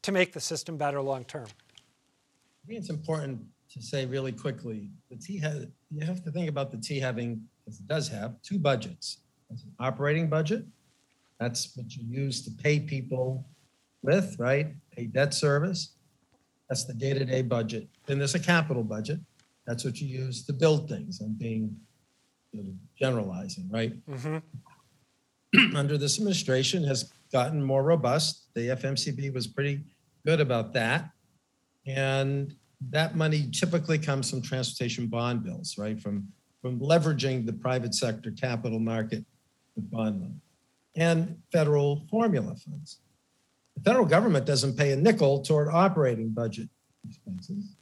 to 0.01 0.11
make 0.11 0.33
the 0.33 0.41
system 0.41 0.79
better 0.79 1.03
long 1.03 1.25
term? 1.25 1.45
I 1.45 2.67
think 2.67 2.79
it's 2.79 2.89
important 2.89 3.43
to 3.75 3.83
say 3.83 4.07
really 4.07 4.33
quickly, 4.33 4.89
the 5.11 5.17
T 5.17 5.37
has, 5.41 5.67
you 5.91 6.07
have 6.07 6.25
to 6.25 6.31
think 6.31 6.49
about 6.49 6.71
the 6.71 6.79
T 6.79 6.99
having, 6.99 7.47
as 7.67 7.79
it 7.79 7.87
does 7.87 8.09
have, 8.09 8.41
two 8.41 8.59
budgets. 8.59 9.19
There's 9.51 9.65
an 9.65 9.75
operating 9.79 10.31
budget. 10.31 10.65
That's 11.39 11.77
what 11.77 11.95
you 11.95 12.05
use 12.09 12.43
to 12.47 12.51
pay 12.51 12.81
people 12.81 13.45
with, 14.01 14.35
right? 14.39 14.69
Pay 14.97 15.05
debt 15.09 15.35
service. 15.35 15.91
That's 16.71 16.85
the 16.85 16.95
day-to-day 16.95 17.43
budget. 17.43 17.87
Then 18.07 18.17
there's 18.17 18.35
a 18.35 18.41
capital 18.41 18.83
budget. 18.83 19.21
That's 19.69 19.85
what 19.85 20.01
you 20.01 20.09
use 20.09 20.47
to 20.47 20.55
build 20.55 20.89
things. 20.89 21.21
I'm 21.21 21.35
being 21.35 21.77
sort 22.55 22.67
of 22.67 22.73
generalizing, 22.99 23.69
right? 23.71 23.93
Mm-hmm. 24.09 25.77
Under 25.77 25.99
this 25.99 26.17
administration 26.17 26.83
has 26.85 27.13
gotten 27.31 27.63
more 27.63 27.83
robust. 27.83 28.47
The 28.55 28.69
FMCB 28.69 29.35
was 29.35 29.47
pretty 29.47 29.83
good 30.25 30.41
about 30.41 30.73
that. 30.73 31.11
And 31.87 32.57
that 32.91 33.15
money 33.15 33.51
typically 33.53 33.99
comes 33.99 34.31
from 34.31 34.41
transportation 34.41 35.07
bond 35.07 35.45
bills, 35.45 35.77
right? 35.77 36.01
From 36.01 36.29
from 36.63 36.81
leveraging 36.81 37.45
the 37.47 37.53
private 37.53 37.95
sector 37.95 38.31
capital 38.31 38.79
market 38.79 39.25
with 39.77 39.91
bond 39.91 40.21
money 40.21 40.41
and 40.97 41.37
federal 41.53 42.07
formula 42.11 42.57
funds. 42.57 43.01
The 43.77 43.83
federal 43.83 44.07
government 44.07 44.47
doesn't 44.47 44.77
pay 44.77 44.93
a 44.93 44.97
nickel 44.97 45.43
toward 45.43 45.69
operating 45.69 46.31
budget 46.31 46.69
expenses. 47.07 47.77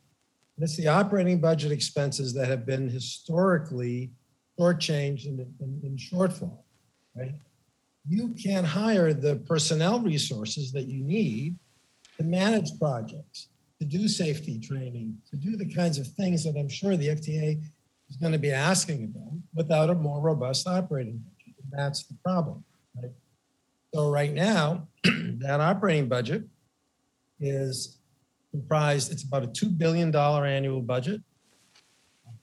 And 0.57 0.65
It's 0.65 0.77
the 0.77 0.89
operating 0.89 1.41
budget 1.41 1.73
expenses 1.73 2.33
that 2.35 2.49
have 2.49 2.65
been 2.65 2.89
historically 2.89 4.11
shortchanged 4.59 5.27
and 5.27 5.41
in, 5.41 5.81
in 5.83 5.97
shortfall, 5.97 6.59
right? 7.15 7.35
You 8.09 8.35
can't 8.43 8.67
hire 8.67 9.13
the 9.13 9.37
personnel 9.37 10.01
resources 10.01 10.73
that 10.73 10.87
you 10.87 11.03
need 11.03 11.57
to 12.17 12.25
manage 12.25 12.79
projects, 12.79 13.49
to 13.81 13.85
do 13.85 14.09
safety 14.09 14.59
training, 14.59 15.19
to 15.31 15.37
do 15.37 15.57
the 15.57 15.73
kinds 15.75 15.99
of 15.99 16.07
things 16.07 16.45
that 16.45 16.57
I'm 16.59 16.69
sure 16.69 16.97
the 16.97 17.09
FTA 17.09 17.61
is 18.09 18.17
going 18.17 18.33
to 18.33 18.39
be 18.39 18.53
asking 18.53 19.13
them 19.13 19.43
without 19.55 19.91
a 19.91 19.95
more 19.95 20.21
robust 20.21 20.67
operating 20.67 21.19
budget. 21.19 21.55
And 21.63 21.73
that's 21.79 22.05
the 22.05 22.15
problem, 22.25 22.65
right? 22.95 23.13
So 23.93 24.11
right 24.11 24.33
now, 24.33 24.89
that 25.05 25.61
operating 25.61 26.09
budget 26.09 26.45
is 27.41 27.99
comprised, 28.57 29.13
it's 29.13 29.23
about 29.23 29.45
a 29.45 29.49
$2 29.49 29.77
billion 29.77 30.15
annual 30.15 30.81
budget. 30.81 31.21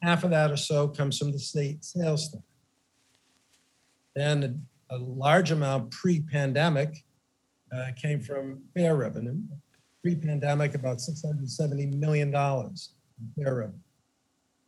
Half 0.02 0.24
of 0.24 0.30
that 0.32 0.52
or 0.52 0.58
so 0.58 0.88
comes 0.88 1.18
from 1.18 1.32
the 1.32 1.40
state 1.40 1.84
sales 1.84 2.32
tax. 2.32 2.44
Then 4.16 4.66
a, 4.92 4.96
a 4.96 4.98
large 4.98 5.52
amount 5.52 5.92
pre-pandemic 5.92 7.04
uh, 7.76 7.88
came 8.00 8.20
from 8.20 8.62
fare 8.76 8.96
revenue. 8.96 9.38
Pre-pandemic, 10.04 10.76
about 10.76 10.98
$670 10.98 11.94
million 11.94 12.30
in 12.30 13.44
fare 13.44 13.56
revenue. 13.56 13.80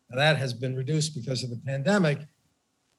Now 0.10 0.18
that 0.18 0.38
has 0.38 0.54
been 0.54 0.76
reduced 0.76 1.14
because 1.14 1.44
of 1.44 1.50
the 1.50 1.62
pandemic. 1.66 2.20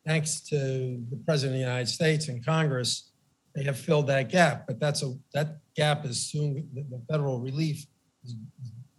Thanks 0.07 0.41
to 0.51 1.03
the 1.11 1.17
President 1.25 1.57
of 1.57 1.59
the 1.61 1.67
United 1.67 1.89
States 1.89 2.29
and 2.29 2.45
Congress, 2.45 3.11
they 3.57 3.65
have 3.65 3.79
filled 3.79 4.07
that 4.09 4.29
gap, 4.29 4.67
but 4.69 4.79
that's 4.79 5.03
a, 5.03 5.15
that 5.33 5.59
gap 5.75 6.05
is 6.05 6.21
soon, 6.31 6.69
the, 6.75 6.83
the 6.83 7.03
federal 7.11 7.41
relief 7.41 7.87
is 8.27 8.37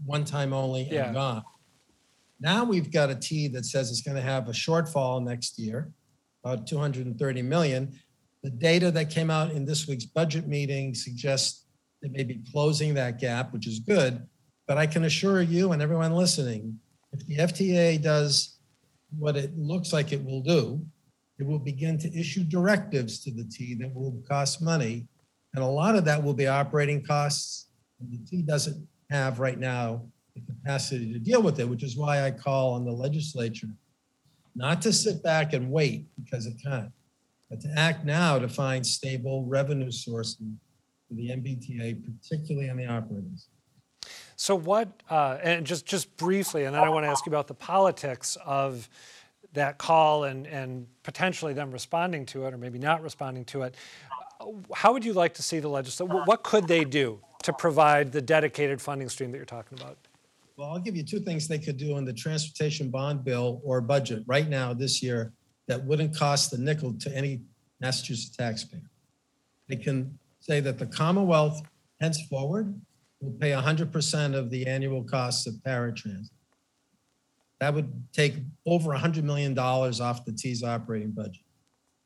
one 0.06 0.26
time 0.26 0.54
only 0.54 0.88
Yeah. 0.92 1.06
and 1.06 1.13
gone. 1.13 1.44
Now 2.40 2.63
we've 2.63 2.92
got 2.92 3.10
a 3.10 3.16
T 3.16 3.48
that 3.50 3.66
says 3.66 3.90
it's 3.90 4.02
going 4.02 4.16
to 4.16 4.22
have 4.22 4.48
a 4.48 4.52
shortfall 4.52 5.24
next 5.24 5.58
year, 5.58 5.92
about 6.44 6.68
230 6.68 7.42
million. 7.42 7.94
The 8.44 8.52
data 8.52 8.92
that 8.92 9.10
came 9.10 9.30
out 9.32 9.52
in 9.52 9.66
this 9.66 9.88
week's 9.88 10.06
budget 10.06 10.48
meeting 10.48 10.94
suggests 10.94 11.66
they 12.02 12.10
may 12.10 12.24
be 12.24 12.42
closing 12.52 12.94
that 12.94 13.20
gap, 13.20 13.52
which 13.54 13.68
is 13.68 13.80
good. 13.80 14.26
But 14.68 14.78
I 14.78 14.86
can 14.86 15.06
assure 15.06 15.42
you 15.42 15.72
and 15.72 15.82
everyone 15.82 16.13
listening, 16.13 16.80
if 17.12 17.26
the 17.26 17.38
FTA 17.38 18.02
does 18.02 18.60
what 19.18 19.36
it 19.36 19.58
looks 19.58 19.92
like 19.94 20.12
it 20.12 20.24
will 20.24 20.42
do, 20.42 20.86
it 21.40 21.46
will 21.46 21.60
begin 21.60 21.98
to 22.00 22.20
issue 22.20 22.44
directives 22.44 23.20
to 23.24 23.32
the 23.32 23.46
T 23.46 23.74
that 23.76 23.94
will 23.94 24.22
cost 24.28 24.62
money. 24.62 25.08
And 25.54 25.63
a 25.63 25.68
lot 25.68 25.96
of 25.96 26.06
that 26.06 26.22
will 26.24 26.34
be 26.34 26.48
operating 26.48 27.04
costs. 27.04 27.68
And 28.00 28.12
the 28.12 28.20
T 28.30 28.42
doesn't 28.44 28.88
have 29.10 29.39
right 29.39 29.60
now 29.60 30.02
the 30.36 30.41
capacity 30.41 31.12
to 31.13 31.20
deal 31.20 31.41
with 31.41 31.60
it, 31.60 31.67
which 31.67 31.84
is 31.84 31.96
why 31.98 32.26
I 32.26 32.32
call 32.32 32.74
on 32.74 32.86
the 32.86 32.91
legislature 32.91 33.70
not 34.58 34.82
to 34.82 34.91
sit 34.91 35.22
back 35.22 35.54
and 35.54 35.72
wait 35.72 36.08
because 36.22 36.48
it 36.48 36.56
can't, 36.62 36.91
but 37.50 37.62
to 37.62 37.70
act 37.78 38.04
now 38.04 38.39
to 38.39 38.50
find 38.50 38.86
stable 38.86 39.46
revenue 39.46 39.91
sources 39.91 40.41
for 41.08 41.13
the 41.13 41.30
MBTA, 41.30 42.04
particularly 42.04 42.70
on 42.70 42.76
the 42.76 42.88
operators. 42.88 43.48
So 44.36 44.56
what, 44.56 44.89
uh, 45.10 45.38
and 45.41 45.65
just, 45.65 45.86
just 45.86 46.15
briefly, 46.17 46.65
and 46.65 46.76
then 46.76 46.84
I 46.84 46.89
want 46.89 47.06
to 47.06 47.10
ask 47.10 47.26
you 47.26 47.30
about 47.30 47.48
the 47.48 47.54
politics 47.54 48.36
of 48.43 48.89
that 49.54 49.78
call 49.78 50.26
and, 50.26 50.48
and 50.48 50.88
potentially 51.04 51.54
them 51.54 51.72
responding 51.72 52.26
to 52.28 52.46
it 52.46 52.54
or 52.54 52.58
maybe 52.58 52.80
not 52.80 53.02
responding 53.02 53.46
to 53.46 53.63
it. 53.63 53.76
How 54.74 54.93
would 54.93 55.06
you 55.06 55.13
like 55.13 55.36
to 55.36 55.43
see 55.43 55.60
the 55.60 55.70
legislature, 55.70 56.24
what 56.26 56.43
could 56.43 56.67
they 56.67 56.84
do 56.84 57.20
to 57.43 57.54
provide 57.54 58.12
the 58.12 58.21
dedicated 58.21 58.82
funding 58.82 59.10
stream 59.10 59.32
that 59.32 59.38
you're 59.38 59.45
talking 59.45 59.80
about? 59.80 59.97
Well, 60.58 60.71
I'll 60.71 60.80
give 60.80 60.95
you 60.95 61.04
two 61.04 61.19
things 61.19 61.47
they 61.47 61.60
could 61.60 61.78
do 61.78 61.97
in 61.97 62.06
the 62.06 62.13
transportation 62.13 62.89
bond 62.89 63.23
bill 63.23 63.62
or 63.63 63.80
budget 63.80 64.23
right 64.26 64.47
now 64.50 64.73
this 64.73 65.04
year 65.04 65.32
that 65.67 65.84
wouldn't 65.86 66.15
cost 66.15 66.52
a 66.54 66.58
nickel 66.60 66.93
to 66.93 67.15
any 67.15 67.41
Massachusetts 67.80 68.36
taxpayer. 68.36 68.89
They 69.67 69.76
can 69.76 70.17
say 70.39 70.60
that 70.62 70.80
the 70.80 70.88
Commonwealth 70.88 71.62
henceforward 72.02 72.73
will 73.21 73.34
pay 73.34 73.52
hundred 73.52 73.91
percent 73.91 74.34
of 74.34 74.50
the 74.50 74.65
annual 74.65 75.04
costs 75.04 75.45
of 75.45 75.56
paratransit. 75.56 76.30
That 77.60 77.73
would 77.73 77.91
take 78.13 78.36
over 78.65 78.93
hundred 78.93 79.26
million 79.26 79.54
dollars 79.54 80.00
off 80.02 80.26
the 80.26 80.32
T's 80.32 80.63
operating 80.63 81.12
budget. 81.12 81.43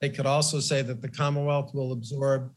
They 0.01 0.09
could 0.09 0.25
also 0.25 0.59
say 0.59 0.81
that 0.81 1.01
the 1.01 1.09
Commonwealth 1.09 1.73
will 1.73 1.91
absorb 1.91 2.51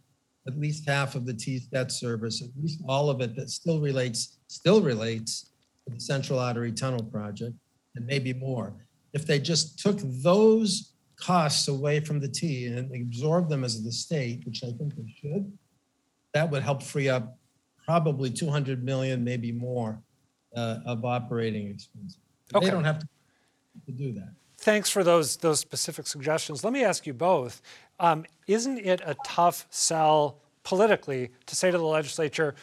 at 0.47 0.59
least 0.59 0.89
half 0.89 1.15
of 1.15 1.27
the 1.27 1.35
T's 1.35 1.67
debt 1.67 1.91
service, 1.91 2.43
at 2.43 2.49
least 2.61 2.81
all 2.89 3.11
of 3.11 3.21
it 3.21 3.35
that 3.37 3.51
still 3.51 3.81
relates, 3.81 4.39
still 4.47 4.81
relates 4.81 5.51
to 5.87 5.95
the 5.95 6.01
Central 6.01 6.39
Artery 6.39 6.73
Tunnel 6.73 7.05
Project, 7.05 7.55
and 7.97 8.07
maybe 8.07 8.33
more. 8.33 8.75
If 9.13 9.27
they 9.27 9.39
just 9.39 9.79
took 9.79 9.99
those 10.03 10.93
costs 11.17 11.69
away 11.69 12.01
from 12.01 12.21
the 12.21 12.29
T 12.29 12.67
and 12.67 12.95
absorbed 12.95 13.49
them 13.49 13.65
as 13.65 13.83
the 13.83 13.93
state, 13.93 14.45
which 14.45 14.63
I 14.65 14.73
think 14.73 14.95
they 14.97 15.15
should, 15.21 15.51
that 16.35 16.51
would 16.51 16.63
help 16.63 16.83
free 16.83 17.09
up 17.09 17.39
probably 17.85 18.31
200 18.31 18.83
million, 18.85 19.23
maybe 19.23 19.53
more, 19.53 20.03
uh, 20.57 20.79
of 20.85 21.05
operating 21.05 21.69
expenses. 21.69 22.19
Okay. 22.55 22.67
They 22.67 22.71
don't 22.71 22.85
have 22.85 22.99
to 22.99 23.09
to 23.87 23.93
do 23.93 24.13
that. 24.13 24.31
Thanks 24.59 24.89
for 24.89 25.05
those, 25.05 25.37
those 25.37 25.61
specific 25.61 26.07
suggestions. 26.07 26.65
Let 26.65 26.73
me 26.73 26.85
ask 26.85 27.07
you 27.07 27.13
both. 27.13 27.61
Um, 28.01 28.25
isn't 28.47 28.79
it 28.79 29.01
a 29.05 29.17
tough 29.25 29.67
sell 29.71 30.41
politically 30.63 31.31
to 31.47 31.57
say 31.57 31.71
to 31.71 31.79
the 31.79 31.85
legislature, 31.85 32.55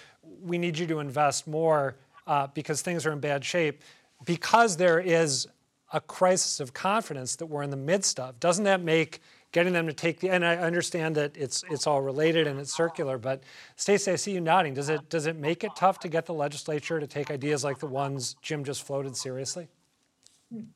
we 0.44 0.58
need 0.58 0.78
you 0.78 0.88
to 0.88 1.00
invest 1.00 1.48
more 1.48 1.96
uh, 2.28 2.48
because 2.48 2.82
things 2.82 3.06
are 3.06 3.12
in 3.12 3.20
bad 3.20 3.44
shape, 3.44 3.82
because 4.26 4.78
there 4.78 5.00
is 5.00 5.48
a 5.94 6.02
crisis 6.02 6.60
of 6.60 6.74
confidence 6.74 7.36
that 7.38 7.46
we're 7.46 7.64
in 7.64 7.70
the 7.70 7.78
midst 7.78 8.20
of? 8.20 8.40
Doesn't 8.40 8.64
that 8.66 8.82
make 8.82 9.22
getting 9.52 9.74
them 9.74 9.86
to 9.88 9.94
take 9.94 10.20
the, 10.20 10.30
and 10.30 10.46
I 10.46 10.56
understand 10.56 11.16
that 11.16 11.36
it's, 11.36 11.64
it's 11.70 11.86
all 11.86 12.02
related 12.02 12.48
and 12.48 12.60
it's 12.60 12.74
circular, 12.74 13.18
but 13.18 13.44
Stacey, 13.76 14.12
I 14.12 14.16
see 14.16 14.32
you 14.32 14.40
nodding. 14.40 14.74
Does 14.74 14.88
it, 14.88 15.10
does 15.10 15.26
it 15.26 15.36
make 15.36 15.64
it 15.64 15.72
tough 15.76 16.00
to 16.00 16.08
get 16.08 16.26
the 16.26 16.34
legislature 16.34 17.00
to 17.00 17.08
take 17.08 17.30
ideas 17.30 17.64
like 17.64 17.80
the 17.80 17.88
ones 17.88 18.38
Jim 18.42 18.64
just 18.64 18.84
floated 18.84 19.18
seriously? 19.18 19.68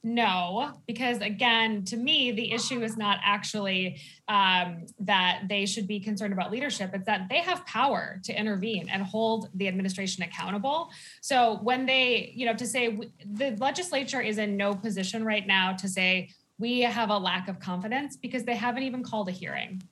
No, 0.04 0.72
because 0.88 1.20
again, 1.20 1.84
to 1.86 1.98
me, 1.98 2.32
the 2.32 2.54
issue 2.54 2.82
is 2.82 2.96
not 2.96 3.20
actually 3.22 4.00
um, 4.30 4.86
that 5.00 5.44
they 5.50 5.66
should 5.66 5.86
be 5.86 6.00
concerned 6.00 6.32
about 6.32 6.50
leadership. 6.50 6.92
It's 6.94 7.06
that 7.08 7.28
they 7.30 7.40
have 7.40 7.66
power 7.66 8.22
to 8.24 8.40
intervene 8.40 8.88
and 8.90 9.04
hold 9.04 9.50
the 9.54 9.68
administration 9.68 10.24
accountable. 10.24 10.90
So 11.22 11.60
when 11.62 11.86
they, 11.86 12.32
you 12.36 12.46
know, 12.46 12.54
to 12.56 12.66
say 12.66 12.98
the 13.26 13.58
legislature 13.60 14.22
is 14.22 14.38
in 14.38 14.56
no 14.56 14.74
position 14.74 15.26
right 15.26 15.46
now 15.46 15.74
to 15.74 15.90
say 15.90 16.30
we 16.58 16.82
have 16.82 17.10
a 17.10 17.18
lack 17.18 17.50
of 17.50 17.60
confidence 17.60 18.16
because 18.16 18.46
they 18.46 18.56
haven't 18.56 18.84
even 18.84 19.04
called 19.04 19.28
a 19.28 19.34
hearing. 19.34 19.84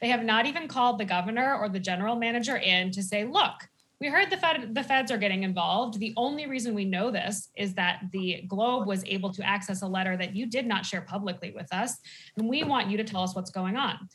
They 0.00 0.08
have 0.10 0.22
not 0.22 0.46
even 0.46 0.68
called 0.68 0.98
the 0.98 1.04
governor 1.04 1.56
or 1.56 1.68
the 1.68 1.80
general 1.80 2.14
manager 2.14 2.56
in 2.56 2.92
to 2.92 3.02
say, 3.02 3.24
look, 3.24 3.68
we 4.00 4.08
heard 4.08 4.30
the 4.30 4.36
Fed, 4.36 4.74
the 4.74 4.82
feds 4.82 5.10
are 5.10 5.18
getting 5.18 5.42
involved. 5.42 5.98
The 5.98 6.14
only 6.16 6.46
reason 6.46 6.74
we 6.74 6.84
know 6.84 7.10
this 7.10 7.50
is 7.56 7.74
that 7.74 8.02
the 8.12 8.44
Globe 8.46 8.86
was 8.86 9.04
able 9.04 9.32
to 9.32 9.44
access 9.44 9.82
a 9.82 9.88
letter 9.88 10.16
that 10.16 10.36
you 10.36 10.46
did 10.46 10.66
not 10.66 10.86
share 10.86 11.00
publicly 11.00 11.50
with 11.50 11.72
us, 11.72 11.96
and 12.36 12.48
we 12.48 12.62
want 12.62 12.88
you 12.90 12.96
to 12.96 13.04
tell 13.04 13.22
us 13.22 13.34
what's 13.34 13.50
going 13.50 13.76
on. 13.76 14.08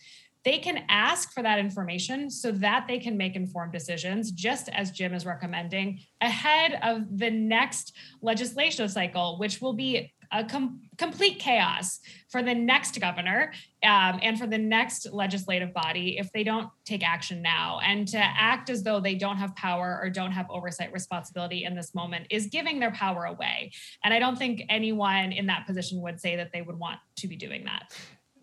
They 0.45 0.57
can 0.57 0.83
ask 0.89 1.31
for 1.31 1.41
that 1.41 1.59
information 1.59 2.29
so 2.29 2.51
that 2.51 2.85
they 2.87 2.99
can 2.99 3.15
make 3.15 3.35
informed 3.35 3.71
decisions, 3.71 4.31
just 4.31 4.67
as 4.69 4.91
Jim 4.91 5.13
is 5.13 5.25
recommending, 5.25 5.99
ahead 6.19 6.79
of 6.83 7.17
the 7.17 7.29
next 7.29 7.95
legislative 8.21 8.91
cycle, 8.91 9.37
which 9.37 9.61
will 9.61 9.73
be 9.73 10.13
a 10.33 10.43
com- 10.43 10.81
complete 10.97 11.39
chaos 11.39 11.99
for 12.29 12.43
the 12.43 12.53
next 12.53 12.99
governor 12.99 13.53
um, 13.83 14.19
and 14.21 14.37
for 14.37 14.47
the 14.47 14.57
next 14.57 15.11
legislative 15.13 15.73
body 15.73 16.17
if 16.17 16.31
they 16.31 16.43
don't 16.43 16.69
take 16.85 17.07
action 17.07 17.41
now. 17.41 17.79
And 17.83 18.07
to 18.09 18.17
act 18.17 18.69
as 18.69 18.83
though 18.83 18.99
they 18.99 19.15
don't 19.15 19.37
have 19.37 19.55
power 19.55 19.99
or 20.01 20.09
don't 20.09 20.31
have 20.31 20.47
oversight 20.49 20.91
responsibility 20.91 21.63
in 21.63 21.75
this 21.75 21.93
moment 21.93 22.27
is 22.29 22.47
giving 22.47 22.79
their 22.79 22.91
power 22.91 23.25
away. 23.25 23.71
And 24.03 24.13
I 24.13 24.19
don't 24.19 24.37
think 24.37 24.63
anyone 24.69 25.31
in 25.31 25.47
that 25.47 25.65
position 25.67 26.01
would 26.01 26.19
say 26.19 26.35
that 26.35 26.51
they 26.51 26.61
would 26.61 26.77
want 26.77 26.99
to 27.17 27.27
be 27.27 27.35
doing 27.35 27.65
that. 27.65 27.93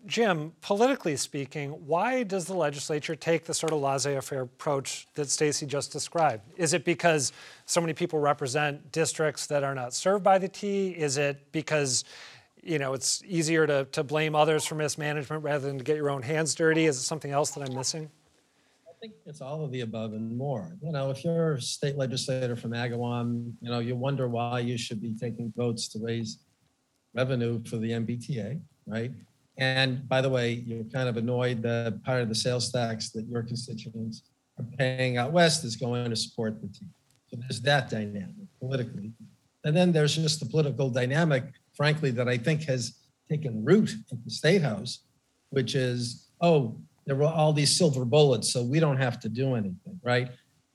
Jim, 0.05 0.51
politically 0.61 1.15
speaking, 1.15 1.71
why 1.85 2.23
does 2.23 2.45
the 2.45 2.53
legislature 2.53 3.15
take 3.15 3.45
the 3.45 3.53
sort 3.53 3.71
of 3.71 3.81
laissez-faire 3.81 4.41
approach 4.41 5.07
that 5.13 5.29
Stacy 5.29 5.65
just 5.65 5.91
described? 5.91 6.43
Is 6.57 6.73
it 6.73 6.83
because 6.85 7.31
so 7.65 7.81
many 7.81 7.93
people 7.93 8.19
represent 8.19 8.91
districts 8.91 9.47
that 9.47 9.63
are 9.63 9.75
not 9.75 9.93
served 9.93 10.23
by 10.23 10.39
the 10.39 10.47
T? 10.47 10.89
Is 10.89 11.17
it 11.17 11.51
because 11.51 12.03
you 12.63 12.79
know 12.79 12.93
it's 12.93 13.23
easier 13.27 13.67
to, 13.67 13.85
to 13.85 14.03
blame 14.03 14.35
others 14.35 14.65
for 14.65 14.75
mismanagement 14.75 15.43
rather 15.43 15.67
than 15.67 15.77
to 15.77 15.83
get 15.83 15.97
your 15.97 16.09
own 16.09 16.23
hands 16.23 16.55
dirty? 16.55 16.85
Is 16.85 16.97
it 16.97 17.03
something 17.03 17.31
else 17.31 17.51
that 17.51 17.69
I'm 17.69 17.75
missing? 17.75 18.09
I 18.87 18.93
think 18.99 19.13
it's 19.25 19.41
all 19.41 19.63
of 19.63 19.71
the 19.71 19.81
above 19.81 20.13
and 20.13 20.35
more. 20.35 20.77
You 20.81 20.91
know, 20.91 21.11
if 21.11 21.23
you're 21.23 21.53
a 21.53 21.61
state 21.61 21.95
legislator 21.95 22.55
from 22.55 22.71
Agawam, 22.71 23.53
you 23.61 23.69
know, 23.69 23.79
you 23.79 23.95
wonder 23.95 24.27
why 24.27 24.59
you 24.59 24.77
should 24.77 25.01
be 25.01 25.15
taking 25.19 25.53
votes 25.55 25.87
to 25.89 25.99
raise 25.99 26.39
revenue 27.13 27.63
for 27.65 27.77
the 27.77 27.91
MBTA, 27.91 28.61
right? 28.85 29.11
And 29.57 30.07
by 30.07 30.21
the 30.21 30.29
way, 30.29 30.53
you're 30.65 30.83
kind 30.85 31.09
of 31.09 31.17
annoyed 31.17 31.61
that 31.63 32.03
part 32.03 32.21
of 32.21 32.29
the 32.29 32.35
sales 32.35 32.71
tax 32.71 33.09
that 33.11 33.27
your 33.27 33.43
constituents 33.43 34.23
are 34.57 34.65
paying 34.77 35.17
out 35.17 35.31
west 35.31 35.63
is 35.63 35.75
going 35.75 36.09
to 36.09 36.15
support 36.15 36.61
the 36.61 36.67
team. 36.67 36.89
So 37.27 37.37
there's 37.37 37.61
that 37.61 37.89
dynamic 37.89 38.47
politically. 38.59 39.11
And 39.63 39.75
then 39.75 39.91
there's 39.91 40.15
just 40.15 40.39
the 40.39 40.45
political 40.45 40.89
dynamic, 40.89 41.43
frankly, 41.75 42.11
that 42.11 42.27
I 42.27 42.37
think 42.37 42.63
has 42.63 42.97
taken 43.29 43.63
root 43.63 43.93
at 44.11 44.23
the 44.23 44.31
State 44.31 44.61
House, 44.61 45.05
which 45.49 45.75
is, 45.75 46.27
oh, 46.41 46.77
there 47.05 47.15
were 47.15 47.25
all 47.25 47.53
these 47.53 47.77
silver 47.77 48.05
bullets, 48.05 48.51
so 48.51 48.63
we 48.63 48.79
don't 48.79 48.97
have 48.97 49.19
to 49.21 49.29
do 49.29 49.55
anything, 49.55 49.99
right? 50.03 50.29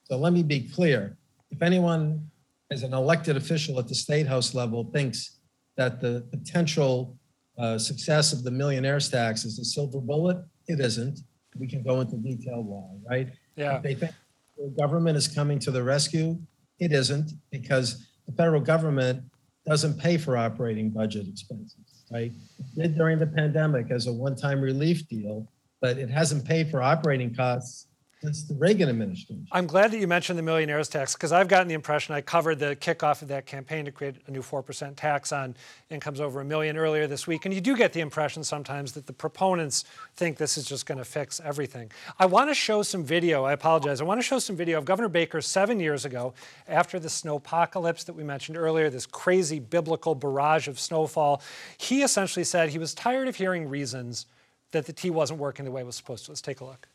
So 0.05 0.17
let 0.17 0.33
me 0.33 0.43
be 0.43 0.69
clear. 0.69 1.17
If 1.51 1.63
anyone 1.63 2.31
as 2.71 2.83
an 2.83 2.95
elected 2.95 3.37
official 3.37 3.79
at 3.79 3.89
the 3.89 3.95
State 3.95 4.27
House 4.27 4.55
level 4.55 4.85
thinks 4.93 5.39
that 5.77 6.01
the 6.01 6.27
potential 6.31 7.17
uh, 7.59 7.79
success 7.79 8.33
of 8.33 8.45
the 8.45 8.51
millionaires 8.51 9.09
tax 9.09 9.45
is 9.45 9.59
a 9.59 9.65
silver 9.65 10.01
bullet, 10.01 10.39
it 10.69 10.81
isn't. 10.81 11.21
We 11.59 11.67
can 11.67 11.83
go 11.83 12.01
into 12.01 12.17
detail 12.17 12.63
why, 12.63 12.99
right? 13.09 13.29
Yeah. 13.57 13.77
If 13.77 13.83
they 13.83 13.95
think 13.95 14.13
the 14.57 14.75
government 14.79 15.17
is 15.17 15.27
coming 15.27 15.59
to 15.61 15.71
the 15.71 15.83
rescue, 15.83 16.39
it 16.79 16.93
isn't 16.93 17.33
because 17.51 18.07
the 18.27 18.33
federal 18.33 18.61
government 18.61 19.23
doesn't 19.67 19.99
pay 19.99 20.17
for 20.17 20.37
operating 20.37 20.91
budget 20.91 21.27
expenses, 21.29 22.05
right? 22.13 22.33
It 22.59 22.81
did 22.81 22.97
during 22.97 23.19
the 23.19 23.27
pandemic 23.27 23.91
as 23.91 24.07
a 24.07 24.13
one-time 24.13 24.61
relief 24.61 25.09
deal, 25.09 25.49
but 25.81 25.99
it 25.99 26.11
hasn't 26.11 26.45
paid 26.45 26.71
for 26.71 26.83
operating 26.83 27.35
costs 27.35 27.87
since 28.27 28.43
the 28.43 28.55
Reagan 28.55 28.89
administration. 28.89 29.47
I'm 29.53 29.67
glad 29.67 29.93
that 29.93 29.99
you 29.99 30.09
mentioned 30.09 30.37
the 30.37 30.43
millionaires 30.43 30.89
tax 30.89 31.15
because 31.15 31.31
I've 31.31 31.47
gotten 31.47 31.69
the 31.69 31.75
impression 31.75 32.15
I 32.15 32.21
covered 32.21 32.59
the 32.59 32.75
kickoff 32.75 33.23
of 33.23 33.29
that 33.29 33.47
campaign 33.47 33.85
to 33.85 33.93
create 33.93 34.17
a 34.27 34.33
new 34.33 34.43
4% 34.43 34.97
tax 34.97 35.33
on 35.33 35.55
incomes 35.91 36.21
over 36.21 36.41
a 36.41 36.45
million 36.45 36.77
earlier 36.77 37.07
this 37.07 37.29
week. 37.29 37.45
And 37.45 37.55
you 37.55 37.61
do 37.61 37.77
get 37.77 37.93
the 37.93 38.01
impression 38.01 38.43
sometimes 38.43 38.93
that 38.93 39.07
the 39.07 39.13
proponents 39.13 39.85
think 40.17 40.39
this 40.39 40.59
is 40.59 40.65
just 40.65 40.87
going 40.87 40.99
to 40.99 41.05
fix 41.05 41.41
everything. 41.45 41.93
I 42.19 42.27
want 42.27 42.51
to 42.51 42.55
show 42.55 42.83
some 42.83 43.05
video. 43.05 43.45
I 43.45 43.53
apologize. 43.53 44.01
I 44.01 44.05
want 44.05 44.19
to 44.19 44.27
show 44.27 44.41
some 44.41 44.57
video 44.57 44.79
of 44.79 44.85
Governor 44.85 45.09
Baker 45.09 45.41
seven 45.41 45.79
years 45.79 46.05
ago 46.05 46.35
after 46.67 46.99
the 46.99 47.09
snow 47.09 47.37
apocalypse 47.37 48.03
that 48.05 48.15
we 48.15 48.25
mentioned 48.25 48.59
earlier, 48.59 48.91
this 48.91 49.07
crazy 49.07 49.61
biblical 49.61 50.17
barrage 50.17 50.67
of 50.67 50.81
snowfall. 50.81 51.43
He 51.79 52.03
essentially 52.03 52.45
said 52.45 52.71
he 52.71 52.79
was 52.79 52.93
tired 52.93 53.29
of 53.29 53.37
hearing 53.37 53.69
reasons 53.69 54.27
that 54.73 54.87
the 54.87 54.93
T 54.93 55.11
wasn't 55.11 55.39
working 55.39 55.65
the 55.65 55.71
way 55.71 55.83
it 55.83 55.87
was 55.87 55.95
supposed 55.95 56.25
to. 56.25 56.33
Let's 56.33 56.41
take 56.41 56.61
a 56.61 56.65
look. 56.65 56.89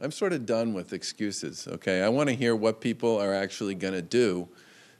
I'm 0.00 0.10
sort 0.10 0.34
of 0.34 0.44
done 0.44 0.74
with 0.74 0.92
excuses, 0.92 1.66
okay? 1.66 2.02
I 2.02 2.08
want 2.10 2.28
to 2.28 2.34
hear 2.34 2.54
what 2.54 2.80
people 2.80 3.18
are 3.18 3.32
actually 3.32 3.74
going 3.74 3.94
to 3.94 4.02
do 4.02 4.48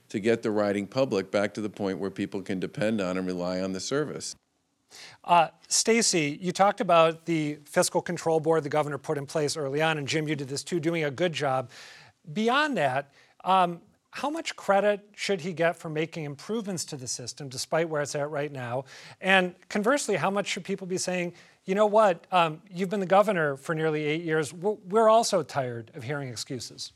to 0.09 0.19
get 0.19 0.41
the 0.41 0.49
riding 0.49 0.87
public 0.87 1.29
back 1.29 1.53
to 1.53 1.61
the 1.61 1.69
point 1.69 1.99
where 1.99 2.09
people 2.09 2.41
can 2.41 2.59
depend 2.59 2.99
on 2.99 3.17
and 3.17 3.27
rely 3.27 3.61
on 3.61 3.73
the 3.73 3.79
service. 3.79 4.35
Uh, 5.23 5.49
Stacy, 5.67 6.39
you 6.41 6.51
talked 6.51 6.81
about 6.81 7.25
the 7.25 7.59
fiscal 7.65 8.01
control 8.01 8.39
board 8.39 8.63
the 8.63 8.69
governor 8.69 8.97
put 8.97 9.17
in 9.17 9.25
place 9.25 9.55
early 9.55 9.81
on, 9.81 9.97
and 9.99 10.07
Jim, 10.07 10.27
you 10.27 10.35
did 10.35 10.47
this 10.47 10.63
too, 10.63 10.79
doing 10.79 11.03
a 11.03 11.11
good 11.11 11.33
job. 11.33 11.69
Beyond 12.33 12.77
that, 12.77 13.11
um, 13.43 13.81
how 14.11 14.31
much 14.31 14.55
credit 14.55 15.07
should 15.15 15.41
he 15.41 15.53
get 15.53 15.75
for 15.75 15.89
making 15.89 16.23
improvements 16.23 16.85
to 16.85 16.95
the 16.95 17.07
system 17.07 17.49
despite 17.49 17.87
where 17.87 18.01
it's 18.01 18.15
at 18.15 18.31
right 18.31 18.51
now? 18.51 18.85
And 19.21 19.53
conversely, 19.69 20.15
how 20.15 20.31
much 20.31 20.47
should 20.47 20.63
people 20.63 20.87
be 20.87 20.97
saying, 20.97 21.33
you 21.67 21.75
know 21.75 21.85
what, 21.85 22.25
um, 22.31 22.61
you've 22.71 22.89
been 22.89 23.01
the 23.01 23.05
governor 23.05 23.57
for 23.57 23.75
nearly 23.75 24.05
eight 24.05 24.23
years, 24.23 24.53
we're, 24.53 25.09
also 25.09 25.43
tired 25.43 25.91
of 25.93 26.03
hearing 26.03 26.29
excuses? 26.29 26.93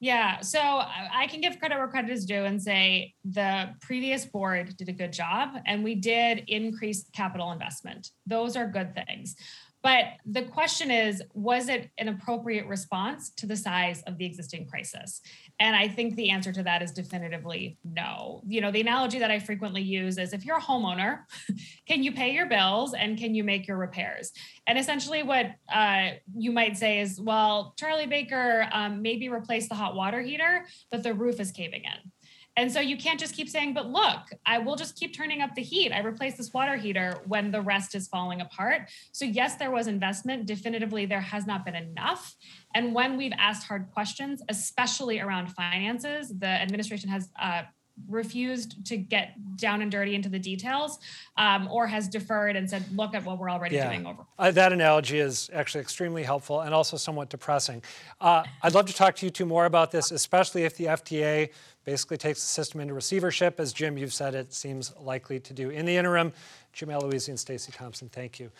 Yeah, 0.00 0.40
so 0.40 0.58
I 0.58 1.08
I 1.14 1.26
can 1.28 1.40
give 1.40 1.60
credit 1.60 1.78
where 1.78 1.86
credit 1.86 2.10
is 2.10 2.26
due 2.26 2.44
and 2.44 2.60
say 2.60 3.14
the 3.24 3.70
previous 3.80 4.26
board 4.26 4.76
did 4.76 4.88
a 4.88 4.92
good 4.92 5.12
job 5.12 5.50
and 5.64 5.84
we 5.84 5.94
did 5.94 6.42
increase 6.48 7.04
capital 7.12 7.52
investment. 7.52 8.10
Those 8.26 8.56
are 8.56 8.66
good 8.66 8.96
things. 8.96 9.36
But 9.82 10.04
the 10.24 10.42
question 10.42 10.90
is, 10.90 11.22
was 11.34 11.68
it 11.68 11.90
an 11.98 12.08
appropriate 12.08 12.66
response 12.66 13.30
to 13.30 13.46
the 13.46 13.56
size 13.56 14.02
of 14.06 14.16
the 14.16 14.24
existing 14.24 14.68
crisis? 14.68 15.20
And 15.58 15.74
I 15.74 15.88
think 15.88 16.14
the 16.14 16.30
answer 16.30 16.52
to 16.52 16.62
that 16.62 16.82
is 16.82 16.92
definitively 16.92 17.78
no. 17.84 18.42
You 18.46 18.60
know, 18.60 18.70
the 18.70 18.80
analogy 18.80 19.18
that 19.18 19.30
I 19.30 19.40
frequently 19.40 19.82
use 19.82 20.18
is 20.18 20.32
if 20.32 20.44
you're 20.44 20.58
a 20.58 20.62
homeowner, 20.62 21.24
can 21.88 22.04
you 22.04 22.12
pay 22.12 22.32
your 22.32 22.46
bills 22.46 22.94
and 22.94 23.18
can 23.18 23.34
you 23.34 23.42
make 23.42 23.66
your 23.66 23.76
repairs? 23.76 24.30
And 24.68 24.78
essentially, 24.78 25.24
what 25.24 25.46
uh, 25.72 26.10
you 26.36 26.52
might 26.52 26.76
say 26.76 27.00
is, 27.00 27.20
well, 27.20 27.74
Charlie 27.76 28.06
Baker 28.06 28.68
um, 28.72 29.02
maybe 29.02 29.28
replaced 29.28 29.68
the 29.68 29.74
hot 29.74 29.96
water 29.96 30.22
heater, 30.22 30.64
but 30.92 31.02
the 31.02 31.12
roof 31.12 31.40
is 31.40 31.50
caving 31.50 31.82
in. 31.84 32.11
And 32.56 32.70
so 32.70 32.80
you 32.80 32.96
can't 32.96 33.18
just 33.18 33.34
keep 33.34 33.48
saying, 33.48 33.72
but 33.72 33.88
look, 33.90 34.20
I 34.44 34.58
will 34.58 34.76
just 34.76 34.96
keep 34.96 35.14
turning 35.16 35.40
up 35.40 35.54
the 35.54 35.62
heat. 35.62 35.90
I 35.90 36.00
replace 36.00 36.36
this 36.36 36.52
water 36.52 36.76
heater 36.76 37.18
when 37.26 37.50
the 37.50 37.62
rest 37.62 37.94
is 37.94 38.08
falling 38.08 38.42
apart. 38.42 38.90
So, 39.12 39.24
yes, 39.24 39.56
there 39.56 39.70
was 39.70 39.86
investment. 39.86 40.46
Definitively, 40.46 41.06
there 41.06 41.20
has 41.20 41.46
not 41.46 41.64
been 41.64 41.74
enough. 41.74 42.34
And 42.74 42.94
when 42.94 43.16
we've 43.16 43.32
asked 43.38 43.66
hard 43.66 43.90
questions, 43.92 44.42
especially 44.50 45.20
around 45.20 45.52
finances, 45.52 46.32
the 46.38 46.46
administration 46.46 47.08
has 47.08 47.30
uh, 47.40 47.62
refused 48.08 48.84
to 48.86 48.96
get 48.96 49.34
down 49.56 49.82
and 49.82 49.90
dirty 49.90 50.14
into 50.14 50.28
the 50.28 50.38
details 50.38 50.98
um, 51.36 51.68
or 51.70 51.86
has 51.86 52.08
deferred 52.08 52.56
and 52.56 52.68
said, 52.68 52.84
look 52.96 53.14
at 53.14 53.24
what 53.24 53.38
we're 53.38 53.50
already 53.50 53.76
doing 53.76 54.06
over. 54.06 54.24
Uh, 54.38 54.50
that 54.50 54.72
analogy 54.72 55.18
is 55.18 55.50
actually 55.52 55.80
extremely 55.80 56.22
helpful 56.22 56.60
and 56.60 56.74
also 56.74 56.96
somewhat 56.96 57.28
depressing. 57.28 57.82
Uh, 58.20 58.42
I'd 58.62 58.74
love 58.74 58.86
to 58.86 58.94
talk 58.94 59.14
to 59.16 59.26
you 59.26 59.30
two 59.30 59.46
more 59.46 59.66
about 59.66 59.90
this, 59.90 60.10
especially 60.10 60.64
if 60.64 60.76
the 60.76 60.86
FTA 60.86 61.50
basically 61.84 62.16
takes 62.16 62.40
the 62.40 62.46
system 62.46 62.80
into 62.80 62.94
receivership, 62.94 63.58
as 63.58 63.72
Jim, 63.72 63.98
you've 63.98 64.12
said 64.12 64.34
it 64.34 64.52
seems 64.52 64.92
likely 65.00 65.40
to 65.40 65.52
do. 65.52 65.70
In 65.70 65.84
the 65.84 65.96
interim, 65.96 66.32
Jim 66.72 66.88
Aloisi 66.88 67.28
and 67.28 67.40
Stacy 67.40 67.72
Thompson, 67.72 68.08
thank 68.08 68.38
you. 68.38 68.50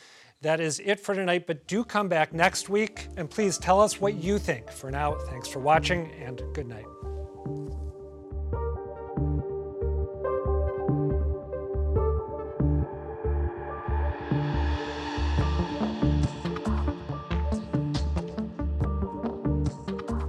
That 0.43 0.59
is 0.59 0.81
it 0.85 0.99
for 0.99 1.15
tonight, 1.15 1.47
but 1.47 1.69
do 1.69 1.85
come 1.85 2.09
back 2.09 2.33
next 2.33 2.69
week 2.69 3.07
and 3.17 3.31
please 3.31 3.59
tell 3.59 3.81
us 3.81 4.01
what 4.01 4.15
you 4.15 4.39
think. 4.39 4.71
For 4.73 4.91
now, 4.91 5.15
thanks 5.15 5.47
for 5.47 5.61
watching 5.61 6.11
and 6.21 6.43
good 6.53 6.67
night. 6.67 6.85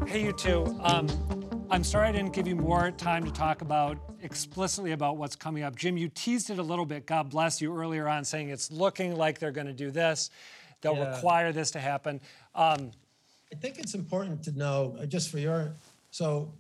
Hey, 0.08 0.26
you 0.26 0.34
two. 0.34 0.64
Um, 0.84 1.08
I'm 1.74 1.84
sorry 1.84 2.08
I 2.08 2.12
didn't 2.12 2.34
give 2.34 2.48
you 2.48 2.56
more 2.56 2.92
time 2.92 3.24
to 3.24 3.32
talk 3.32 3.64
about 3.64 3.98
explicitly 4.22 4.92
about 4.92 5.18
what's 5.18 5.36
coming 5.36 5.64
up. 5.64 5.76
Jim, 5.76 5.98
you 5.98 6.08
teased 6.08 6.52
it 6.52 6.60
a 6.60 6.62
little 6.62 6.86
bit. 6.86 7.08
God 7.08 7.32
bless 7.32 7.60
you 7.60 7.76
earlier 7.76 8.08
on, 8.08 8.24
saying 8.26 8.50
it's 8.50 8.70
looking 8.70 9.16
like 9.16 9.40
they're 9.40 9.52
going 9.52 9.66
to 9.66 9.74
do 9.74 9.90
this. 9.90 10.30
They'll 10.82 10.94
Yeah. 10.96 11.16
require 11.16 11.52
this 11.52 11.72
to 11.72 11.80
happen. 11.80 12.22
Um, 12.54 12.92
I 13.52 13.56
think 13.56 13.80
it's 13.80 13.96
important 13.96 14.44
to 14.44 14.52
know, 14.52 14.96
uh, 15.00 15.08
just 15.08 15.32
for 15.32 15.40
your, 15.40 15.76
so 16.12 16.54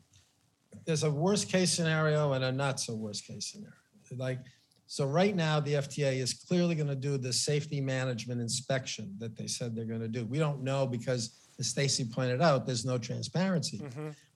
there's 0.86 1.04
a 1.04 1.12
worst 1.12 1.47
case 1.47 1.71
scenario 1.71 2.34
and 2.34 2.43
a 2.43 2.52
not 2.52 2.80
so 2.80 2.95
worst 2.95 3.28
case 3.28 3.52
scenario. 3.52 3.76
Like, 4.17 4.39
so 4.88 5.06
right 5.06 5.36
now, 5.36 5.60
the 5.60 5.76
FTA 5.76 6.17
is 6.17 6.34
clearly 6.34 6.73
going 6.73 6.88
to 6.88 6.95
do 6.95 7.19
the 7.19 7.32
safety 7.34 7.82
management 7.82 8.41
inspection 8.41 9.15
that 9.19 9.38
they 9.38 9.45
said 9.45 9.76
they're 9.76 9.86
going 9.86 10.02
to 10.02 10.08
do. 10.08 10.26
We 10.26 10.39
don't 10.39 10.63
know 10.63 10.88
because, 10.88 11.38
as 11.60 11.67
Stacy 11.67 12.04
pointed 12.04 12.41
out, 12.41 12.65
there's 12.65 12.84
no 12.84 12.97
transparency. 12.97 13.80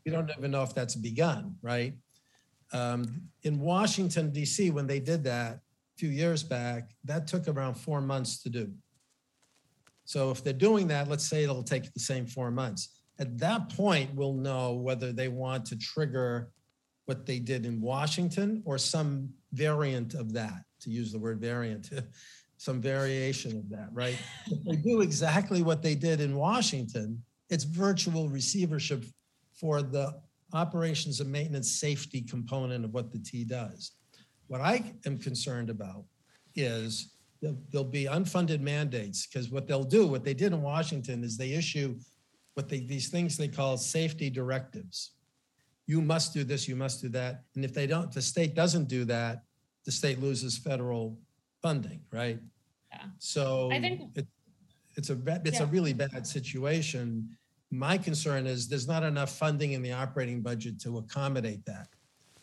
We 0.08 0.14
don't 0.14 0.32
even 0.38 0.52
know 0.52 0.64
if 0.64 0.74
that's 0.74 0.96
begun, 0.96 1.58
right? 1.62 1.94
Um, 2.72 3.24
in 3.44 3.60
Washington 3.60 4.32
DC, 4.32 4.72
when 4.72 4.88
they 4.88 5.02
did 5.02 5.22
that 5.26 5.56
a 5.56 5.60
few 5.98 6.08
years 6.08 6.44
back, 6.44 6.92
that 7.04 7.28
took 7.28 7.50
around 7.50 7.74
four 7.74 8.00
months 8.00 8.42
to 8.44 8.50
do. 8.50 8.72
So 10.06 10.32
if 10.32 10.46
they're 10.46 10.54
doing 10.54 10.88
that, 10.88 11.10
let's 11.10 11.28
say 11.28 11.44
it'll 11.44 11.62
take 11.62 11.94
the 11.94 12.00
same 12.00 12.26
four 12.26 12.52
months. 12.52 13.02
At 13.20 13.38
that 13.40 13.68
point, 13.76 14.16
we'll 14.16 14.36
know 14.36 14.76
whether 14.76 15.12
they 15.12 15.28
want 15.28 15.66
to 15.66 15.78
trigger 15.78 16.52
what 17.04 17.26
they 17.26 17.40
did 17.40 17.66
in 17.66 17.82
Washington 17.82 18.64
or 18.66 18.78
some 18.78 19.28
variant 19.52 20.14
of 20.14 20.32
that, 20.32 20.62
to 20.84 20.90
use 20.90 21.12
the 21.12 21.20
word 21.20 21.42
variant, 21.42 21.90
some 22.58 22.80
variation 22.80 23.58
of 23.58 23.70
that, 23.72 23.90
right? 23.92 24.18
If 24.46 24.64
they 24.64 24.78
do 24.78 25.02
exactly 25.02 25.64
what 25.64 25.82
they 25.82 25.96
did 25.96 26.22
in 26.22 26.38
Washington, 26.38 27.22
it's 27.50 27.66
virtual 27.66 28.30
receivership 28.30 29.04
for 29.60 29.82
the 29.82 30.14
operations 30.54 31.20
and 31.20 31.32
maintenance 31.32 31.72
safety 31.80 32.22
component 32.22 32.86
of 32.86 32.94
what 32.94 33.12
the 33.12 33.20
T 33.20 33.44
does. 33.44 33.92
What 34.48 34.62
I 34.62 34.94
am 35.06 35.18
concerned 35.18 35.70
about 35.70 36.06
is 36.56 37.12
there'll, 37.42 37.58
there'll 37.72 37.86
be 37.88 38.06
unfunded 38.06 38.62
mandates 38.62 39.28
because 39.28 39.50
what 39.50 39.68
they'll 39.68 39.84
do, 39.84 40.08
what 40.08 40.24
they 40.24 40.34
did 40.34 40.54
in 40.54 40.62
Washington 40.62 41.24
is 41.24 41.38
they 41.38 41.52
issue 41.52 41.96
what 42.54 42.70
they, 42.70 42.80
these 42.80 43.10
things 43.10 43.36
they 43.36 43.48
call 43.48 43.78
safety 43.78 44.30
directives. 44.30 45.12
You 45.86 46.02
must 46.02 46.34
do 46.34 46.44
this, 46.44 46.68
you 46.68 46.76
must 46.76 47.02
do 47.02 47.10
that. 47.10 47.44
And 47.56 47.66
if 47.66 47.74
they 47.74 47.88
don't, 47.88 48.12
the 48.12 48.22
state 48.22 48.56
doesn't 48.56 48.88
do 48.88 49.06
that, 49.06 49.44
the 49.86 49.92
state 49.92 50.20
loses 50.22 50.58
federal 50.58 51.18
funding, 51.62 52.02
right? 52.12 52.40
Yeah. 52.92 53.04
So 53.20 53.70
I 53.72 53.82
think- 53.82 54.02
it, 54.16 54.28
it's 54.96 55.10
a, 55.12 55.16
ba- 55.16 55.42
it's 55.46 55.60
a 55.60 55.64
Yeah. 55.64 55.70
really 55.72 55.94
bad 55.94 56.26
situation. 56.26 57.30
My 57.72 57.98
concern 57.98 58.48
is 58.48 58.68
there's 58.68 58.88
not 58.88 59.04
enough 59.04 59.32
funding 59.38 59.74
in 59.74 59.82
the 59.82 59.92
operating 59.92 60.42
budget 60.42 60.80
to 60.82 61.00
accommodate 61.00 61.66
that. 61.66 61.88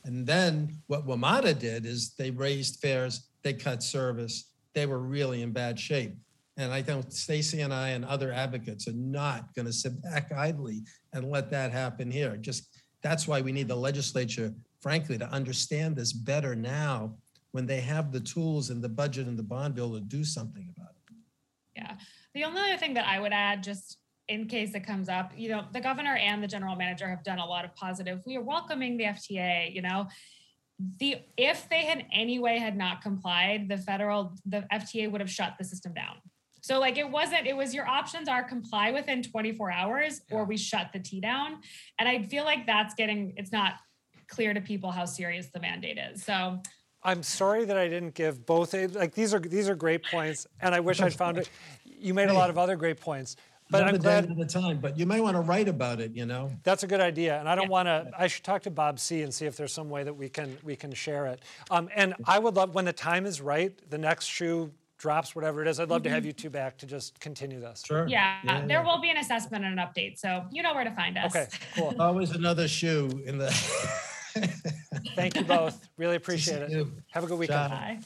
And 0.04 0.26
then 0.26 0.76
what 0.86 1.06
WMATA 1.06 1.58
did 1.58 1.86
is 1.86 2.14
they 2.14 2.30
raised 2.30 2.80
fares, 2.80 3.28
they 3.42 3.54
cut 3.54 3.82
service. 3.82 4.50
They 4.74 4.86
were 4.86 4.98
really 4.98 5.42
in 5.42 5.52
bad 5.52 5.78
shape. 5.78 6.14
And 6.56 6.72
I 6.72 6.82
think 6.82 7.06
Stacy 7.08 7.62
and 7.62 7.72
I 7.72 7.90
and 7.90 8.04
other 8.04 8.32
advocates 8.32 8.86
are 8.86 8.92
not 8.92 9.54
going 9.54 9.66
to 9.66 9.72
sit 9.72 10.00
back 10.02 10.30
idly 10.32 10.82
and 11.12 11.30
let 11.30 11.50
that 11.50 11.72
happen 11.72 12.10
here. 12.10 12.36
Just 12.36 12.68
that's 13.02 13.26
why 13.26 13.40
we 13.40 13.52
need 13.52 13.68
the 13.68 13.76
legislature, 13.76 14.52
frankly, 14.80 15.18
to 15.18 15.28
understand 15.30 15.96
this 15.96 16.12
better 16.12 16.54
now 16.54 17.14
when 17.52 17.66
they 17.66 17.80
have 17.80 18.12
the 18.12 18.20
tools 18.20 18.70
and 18.70 18.82
the 18.82 18.88
budget 18.88 19.26
and 19.26 19.38
the 19.38 19.42
bond 19.42 19.74
bill 19.74 19.94
to 19.94 20.00
do 20.00 20.24
something 20.24 20.68
about 20.76 20.90
it. 20.90 21.14
Yeah. 21.76 21.96
The 22.34 22.44
only 22.44 22.60
other 22.60 22.76
thing 22.76 22.94
that 22.94 23.06
I 23.06 23.20
would 23.20 23.32
add, 23.32 23.62
just 23.62 23.98
in 24.28 24.46
case 24.46 24.74
it 24.74 24.86
comes 24.86 25.08
up, 25.08 25.32
you 25.36 25.48
know, 25.48 25.64
the 25.72 25.80
governor 25.80 26.16
and 26.16 26.42
the 26.42 26.46
general 26.46 26.76
manager 26.76 27.08
have 27.08 27.22
done 27.22 27.38
a 27.38 27.46
lot 27.46 27.64
of 27.64 27.74
positive. 27.74 28.20
We 28.26 28.36
are 28.36 28.42
welcoming 28.42 28.96
the 28.96 29.04
FTA, 29.04 29.74
you 29.74 29.82
know. 29.82 30.08
The 30.98 31.18
if 31.36 31.68
they 31.68 31.84
had 31.84 32.04
anyway 32.12 32.58
had 32.58 32.76
not 32.76 33.00
complied, 33.00 33.68
the 33.68 33.76
federal 33.76 34.34
the 34.44 34.64
FTA 34.72 35.10
would 35.10 35.20
have 35.20 35.30
shut 35.30 35.54
the 35.58 35.64
system 35.64 35.94
down. 35.94 36.16
So 36.62 36.80
like 36.80 36.96
it 36.96 37.08
wasn't, 37.08 37.46
it 37.46 37.54
was 37.54 37.74
your 37.74 37.86
options 37.86 38.26
are 38.26 38.42
comply 38.42 38.90
within 38.90 39.22
24 39.22 39.70
hours 39.70 40.22
or 40.30 40.44
we 40.44 40.56
shut 40.56 40.88
the 40.94 40.98
T 40.98 41.20
down. 41.20 41.58
And 41.98 42.08
I 42.08 42.22
feel 42.22 42.44
like 42.44 42.66
that's 42.66 42.94
getting 42.94 43.34
it's 43.36 43.52
not 43.52 43.74
clear 44.28 44.54
to 44.54 44.60
people 44.60 44.90
how 44.90 45.04
serious 45.04 45.48
the 45.52 45.60
mandate 45.60 45.98
is. 45.98 46.24
So 46.24 46.60
I'm 47.02 47.22
sorry 47.22 47.66
that 47.66 47.76
I 47.76 47.86
didn't 47.86 48.14
give 48.14 48.46
both. 48.46 48.72
Like 48.72 49.14
these 49.14 49.34
are 49.34 49.38
these 49.38 49.68
are 49.68 49.74
great 49.74 50.04
points, 50.04 50.46
and 50.60 50.74
I 50.74 50.80
wish 50.80 51.00
I'd 51.02 51.12
found 51.12 51.36
it. 51.36 51.50
You 51.84 52.14
made 52.14 52.30
a 52.30 52.34
lot 52.34 52.48
of 52.48 52.56
other 52.56 52.76
great 52.76 52.98
points, 52.98 53.36
but 53.74 53.82
Another 53.82 53.96
I'm 53.96 54.02
day, 54.02 54.18
at 54.18 54.24
another 54.36 54.48
time, 54.48 54.78
but 54.78 54.96
you 54.96 55.04
may 55.04 55.20
want 55.20 55.34
to 55.36 55.40
write 55.40 55.66
about 55.68 56.00
it, 56.00 56.12
you 56.14 56.26
know? 56.26 56.50
that's 56.62 56.84
a 56.84 56.86
good 56.86 57.00
idea. 57.00 57.38
And 57.40 57.48
I 57.48 57.56
don't 57.56 57.68
want 57.68 57.86
to. 57.86 58.08
I 58.16 58.28
should 58.28 58.44
talk 58.44 58.62
to 58.62 58.70
Bob 58.70 59.00
C 59.00 59.22
and 59.22 59.34
see 59.34 59.46
if 59.46 59.56
there's 59.56 59.72
some 59.72 59.90
way 59.90 60.04
that 60.04 60.14
we 60.14 60.28
can 60.28 60.56
we 60.62 60.76
can 60.76 60.92
share 60.92 61.26
it. 61.26 61.42
Um, 61.70 61.88
and 61.94 62.14
I 62.24 62.38
would 62.38 62.54
love 62.54 62.74
when 62.74 62.84
the 62.84 62.92
time 62.92 63.26
is 63.26 63.40
right, 63.40 63.72
the 63.90 63.98
next 63.98 64.26
shoe 64.26 64.70
drops, 64.96 65.34
whatever 65.34 65.60
it 65.60 65.66
is. 65.68 65.80
I'd 65.80 65.90
love 65.90 66.04
to 66.04 66.10
have 66.10 66.24
you 66.24 66.32
two 66.32 66.50
back 66.50 66.78
to 66.78 66.86
just 66.86 67.18
continue 67.18 67.58
this. 67.60 67.82
Sure. 67.84 68.06
yeah, 68.06 68.38
Yeah, 68.44 68.64
there 68.64 68.82
will 68.84 69.00
be 69.00 69.10
an 69.10 69.16
assessment 69.16 69.64
and 69.64 69.78
an 69.78 69.84
update. 69.84 70.18
So 70.18 70.44
you 70.52 70.62
know 70.62 70.72
where 70.72 70.84
to 70.84 70.92
find 70.92 71.18
us. 71.18 71.34
Okay, 71.34 71.48
cool. 71.76 71.94
Always 72.00 72.30
another 72.30 72.68
shoe 72.68 73.22
in 73.26 73.38
the. 73.38 73.50
Thank 75.14 75.36
you 75.36 75.44
both. 75.44 75.88
Really 75.96 76.16
appreciate 76.22 76.62
it. 76.62 76.70
you. 76.70 76.92
Have 77.10 77.24
a 77.24 77.26
good 77.26 77.38
weekend. 77.38 77.70
Bye. 77.70 77.98